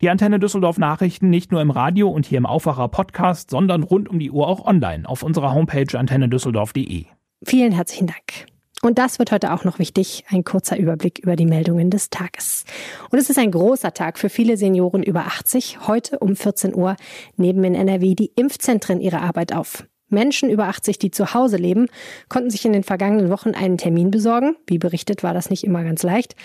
Die 0.01 0.09
Antenne 0.09 0.39
Düsseldorf 0.39 0.77
Nachrichten 0.77 1.29
nicht 1.29 1.51
nur 1.51 1.61
im 1.61 1.71
Radio 1.71 2.09
und 2.09 2.25
hier 2.25 2.37
im 2.37 2.45
Aufwacher 2.45 2.87
Podcast, 2.87 3.49
sondern 3.49 3.83
rund 3.83 4.07
um 4.07 4.19
die 4.19 4.31
Uhr 4.31 4.47
auch 4.47 4.65
online 4.65 5.07
auf 5.07 5.23
unserer 5.23 5.53
Homepage 5.53 5.97
antennedüsseldorf.de. 5.97 7.05
Vielen 7.43 7.73
herzlichen 7.73 8.07
Dank. 8.07 8.47
Und 8.81 8.97
das 8.97 9.19
wird 9.19 9.31
heute 9.31 9.53
auch 9.53 9.65
noch 9.65 9.77
wichtig, 9.79 10.23
ein 10.29 10.43
kurzer 10.43 10.77
Überblick 10.77 11.19
über 11.19 11.35
die 11.35 11.45
Meldungen 11.45 11.89
des 11.89 12.09
Tages. 12.09 12.63
Und 13.09 13.19
es 13.19 13.29
ist 13.29 13.37
ein 13.37 13.51
großer 13.51 13.93
Tag 13.93 14.17
für 14.17 14.29
viele 14.29 14.55
Senioren 14.55 15.03
über 15.03 15.25
80. 15.25 15.87
Heute 15.87 16.19
um 16.19 16.35
14 16.35 16.73
Uhr 16.73 16.95
nehmen 17.35 17.63
in 17.63 17.75
NRW 17.75 18.15
die 18.15 18.31
Impfzentren 18.35 19.01
ihre 19.01 19.21
Arbeit 19.21 19.53
auf. 19.53 19.85
Menschen 20.07 20.49
über 20.49 20.67
80, 20.67 20.97
die 20.97 21.11
zu 21.11 21.33
Hause 21.33 21.57
leben, 21.57 21.87
konnten 22.29 22.49
sich 22.49 22.65
in 22.65 22.73
den 22.73 22.83
vergangenen 22.83 23.29
Wochen 23.29 23.51
einen 23.51 23.77
Termin 23.77 24.11
besorgen. 24.11 24.55
Wie 24.65 24.79
berichtet, 24.79 25.23
war 25.23 25.33
das 25.33 25.49
nicht 25.49 25.63
immer 25.63 25.83
ganz 25.83 26.01
leicht. 26.01 26.35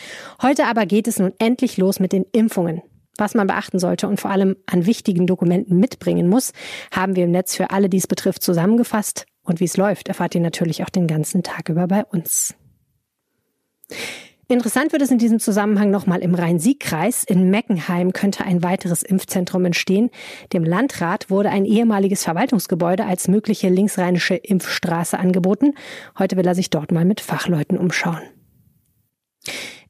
Heute 0.42 0.66
aber 0.66 0.86
geht 0.86 1.08
es 1.08 1.18
nun 1.18 1.32
endlich 1.38 1.78
los 1.78 2.00
mit 2.00 2.12
den 2.12 2.26
Impfungen. 2.32 2.82
Was 3.16 3.34
man 3.34 3.46
beachten 3.46 3.78
sollte 3.78 4.08
und 4.08 4.20
vor 4.20 4.32
allem 4.32 4.56
an 4.66 4.86
wichtigen 4.86 5.26
Dokumenten 5.26 5.78
mitbringen 5.78 6.28
muss, 6.28 6.52
haben 6.90 7.14
wir 7.16 7.24
im 7.24 7.30
Netz 7.30 7.54
für 7.54 7.70
alle, 7.70 7.88
die 7.88 7.98
es 7.98 8.08
betrifft, 8.08 8.42
zusammengefasst. 8.42 9.24
Und 9.44 9.61
wie 9.61 9.64
es 9.64 9.76
läuft, 9.76 10.09
erfahrt 10.09 10.35
ihr 10.35 10.40
natürlich 10.40 10.83
auch 10.83 10.90
den 10.90 11.07
ganzen 11.07 11.42
Tag 11.42 11.68
über 11.68 11.87
bei 11.87 12.04
uns. 12.04 12.54
Interessant 14.46 14.92
wird 14.92 15.00
es 15.00 15.11
in 15.11 15.18
diesem 15.18 15.38
Zusammenhang 15.38 15.90
nochmal 15.90 16.20
im 16.20 16.35
Rhein-Sieg-Kreis. 16.35 17.24
In 17.24 17.48
Meckenheim 17.48 18.12
könnte 18.12 18.44
ein 18.44 18.62
weiteres 18.62 19.02
Impfzentrum 19.02 19.64
entstehen. 19.64 20.11
Dem 20.52 20.64
Landrat 20.64 21.30
wurde 21.30 21.48
ein 21.48 21.64
ehemaliges 21.64 22.24
Verwaltungsgebäude 22.24 23.07
als 23.07 23.26
mögliche 23.26 23.70
linksrheinische 23.70 24.35
Impfstraße 24.35 25.18
angeboten. 25.18 25.74
Heute 26.18 26.37
will 26.37 26.46
er 26.46 26.54
sich 26.54 26.68
dort 26.68 26.92
mal 26.92 27.07
mit 27.07 27.20
Fachleuten 27.20 27.78
umschauen. 27.78 28.20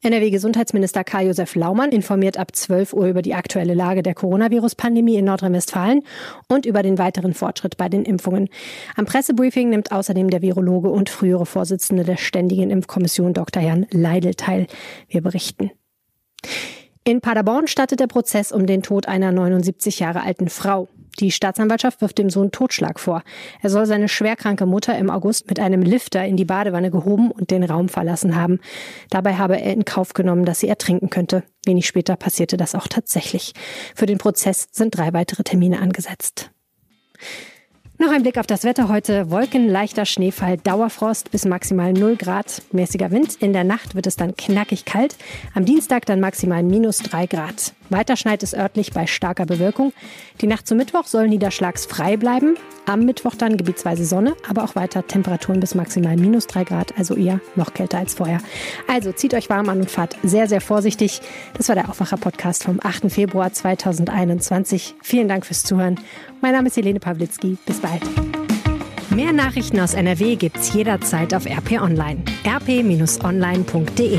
NRW-Gesundheitsminister 0.05 1.03
Karl-Josef 1.03 1.55
Laumann 1.55 1.91
informiert 1.91 2.39
ab 2.39 2.55
12 2.55 2.93
Uhr 2.93 3.07
über 3.07 3.23
die 3.23 3.35
aktuelle 3.35 3.75
Lage 3.75 4.03
der 4.03 4.15
Coronavirus-Pandemie 4.15 5.17
in 5.17 5.25
Nordrhein-Westfalen 5.25 6.03
und 6.49 6.67
über 6.67 6.83
den 6.83 6.99
weiteren 6.99 7.33
Fortschritt 7.33 7.77
bei 7.77 7.89
den 7.89 8.05
Impfungen. 8.05 8.49
Am 8.97 9.07
Pressebriefing 9.07 9.71
nimmt 9.71 9.93
außerdem 9.93 10.31
der 10.31 10.43
Virologe 10.43 10.91
und 10.91 11.09
frühere 11.09 11.47
Vorsitzende 11.47 12.05
der 12.05 12.17
Ständigen 12.17 12.71
Impfkommission 12.71 13.33
Dr. 13.33 13.63
Jan 13.63 13.87
Leidel 13.91 14.35
teil. 14.35 14.67
Wir 15.09 15.23
berichten. 15.23 15.71
In 17.07 17.21
Paderborn 17.21 17.67
startet 17.67 18.01
der 18.01 18.07
Prozess 18.07 18.51
um 18.51 18.65
den 18.65 18.83
Tod 18.83 19.09
einer 19.09 19.31
79 19.31 19.99
Jahre 19.99 20.23
alten 20.23 20.49
Frau. 20.49 20.89
Die 21.21 21.31
Staatsanwaltschaft 21.31 22.01
wirft 22.01 22.17
dem 22.17 22.31
Sohn 22.31 22.51
Totschlag 22.51 22.99
vor. 22.99 23.23
Er 23.61 23.69
soll 23.69 23.85
seine 23.85 24.09
schwerkranke 24.09 24.65
Mutter 24.65 24.97
im 24.97 25.11
August 25.11 25.47
mit 25.51 25.61
einem 25.61 25.83
Lifter 25.83 26.25
in 26.25 26.39
die 26.39 26.47
Badewanne 26.47 26.91
gehoben 26.91 27.31
und 27.31 27.51
den 27.51 27.63
Raum 27.63 27.91
verlassen 27.91 28.37
haben. 28.37 28.59
Dabei 29.11 29.35
habe 29.35 29.61
er 29.61 29.75
in 29.75 29.85
Kauf 29.85 30.15
genommen, 30.15 30.47
dass 30.47 30.61
sie 30.61 30.69
ertrinken 30.69 31.11
könnte. 31.11 31.43
Wenig 31.67 31.87
später 31.87 32.17
passierte 32.17 32.57
das 32.57 32.75
auch 32.75 32.89
tatsächlich. 32.89 33.53
Für 33.95 34.07
den 34.07 34.17
Prozess 34.17 34.69
sind 34.73 34.97
drei 34.97 35.13
weitere 35.13 35.45
Termine 35.45 35.81
angesetzt. 35.81 36.53
Noch 37.97 38.11
ein 38.11 38.23
Blick 38.23 38.39
auf 38.39 38.47
das 38.49 38.65
Wetter 38.65 38.89
heute. 38.89 39.31
Wolken, 39.31 39.69
leichter 39.69 40.05
Schneefall, 40.05 40.57
Dauerfrost 40.57 41.31
bis 41.31 41.45
maximal 41.45 41.93
0 41.93 42.17
Grad, 42.17 42.63
mäßiger 42.73 43.13
Wind. 43.13 43.37
In 43.37 43.53
der 43.53 43.63
Nacht 43.63 43.95
wird 43.95 44.09
es 44.09 44.17
dann 44.17 44.37
knackig 44.37 44.85
kalt. 44.85 45.15
Am 45.55 45.65
Dienstag 45.65 46.05
dann 46.05 46.19
maximal 46.19 46.65
minus 46.65 46.99
3 46.99 47.27
Grad. 47.27 47.73
Weiter 47.91 48.17
schneit 48.17 48.43
es 48.43 48.55
örtlich 48.55 48.93
bei 48.93 49.07
starker 49.07 49.47
Bewölkung. 49.47 49.93
Die 50.41 50.47
Nacht 50.47 50.67
zum 50.67 50.79
Mittwoch 50.79 51.07
soll 51.07 51.29
niederschlagsfrei 51.29 52.17
bleiben. 52.17 52.57
Am 52.87 53.01
Mittwoch 53.05 53.35
dann 53.35 53.57
gebietsweise 53.57 54.05
Sonne, 54.05 54.35
aber 54.49 54.65
auch 54.65 54.77
weiter 54.77 55.07
Temperaturen 55.07 55.61
bis 55.61 55.75
maximal 55.75 56.17
minus 56.17 56.47
3 56.47 56.65
Grad, 56.65 56.99
also 56.99 57.15
eher 57.15 57.41
noch 57.57 57.73
kälter 57.73 57.99
als 57.99 58.15
vorher. 58.15 58.39
Also 58.89 59.13
zieht 59.13 59.33
euch 59.35 59.49
warm 59.49 59.69
an 59.69 59.81
und 59.81 59.91
fahrt 59.91 60.17
sehr, 60.23 60.49
sehr 60.49 60.61
vorsichtig. 60.61 61.23
Das 61.57 61.69
war 61.69 61.77
der 61.77 61.89
Aufwacher-Podcast 61.89 62.65
vom 62.65 62.81
8. 62.83 63.11
Februar 63.11 63.53
2021. 63.53 64.97
Vielen 65.03 65.29
Dank 65.29 65.47
fürs 65.47 65.63
Zuhören. 65.63 65.99
Mein 66.43 66.53
Name 66.53 66.69
ist 66.69 66.77
Helene 66.77 67.01
Pawlitzki. 67.01 67.57
Bis 67.65 67.81
bald. 67.81 68.03
Mehr 69.11 69.33
Nachrichten 69.33 69.81
aus 69.81 69.95
NRW 69.95 70.37
gibt's 70.37 70.75
jederzeit 70.75 71.33
auf 71.35 71.47
RP 71.47 71.81
Online. 71.81 72.23
rp-online.de 72.45 74.19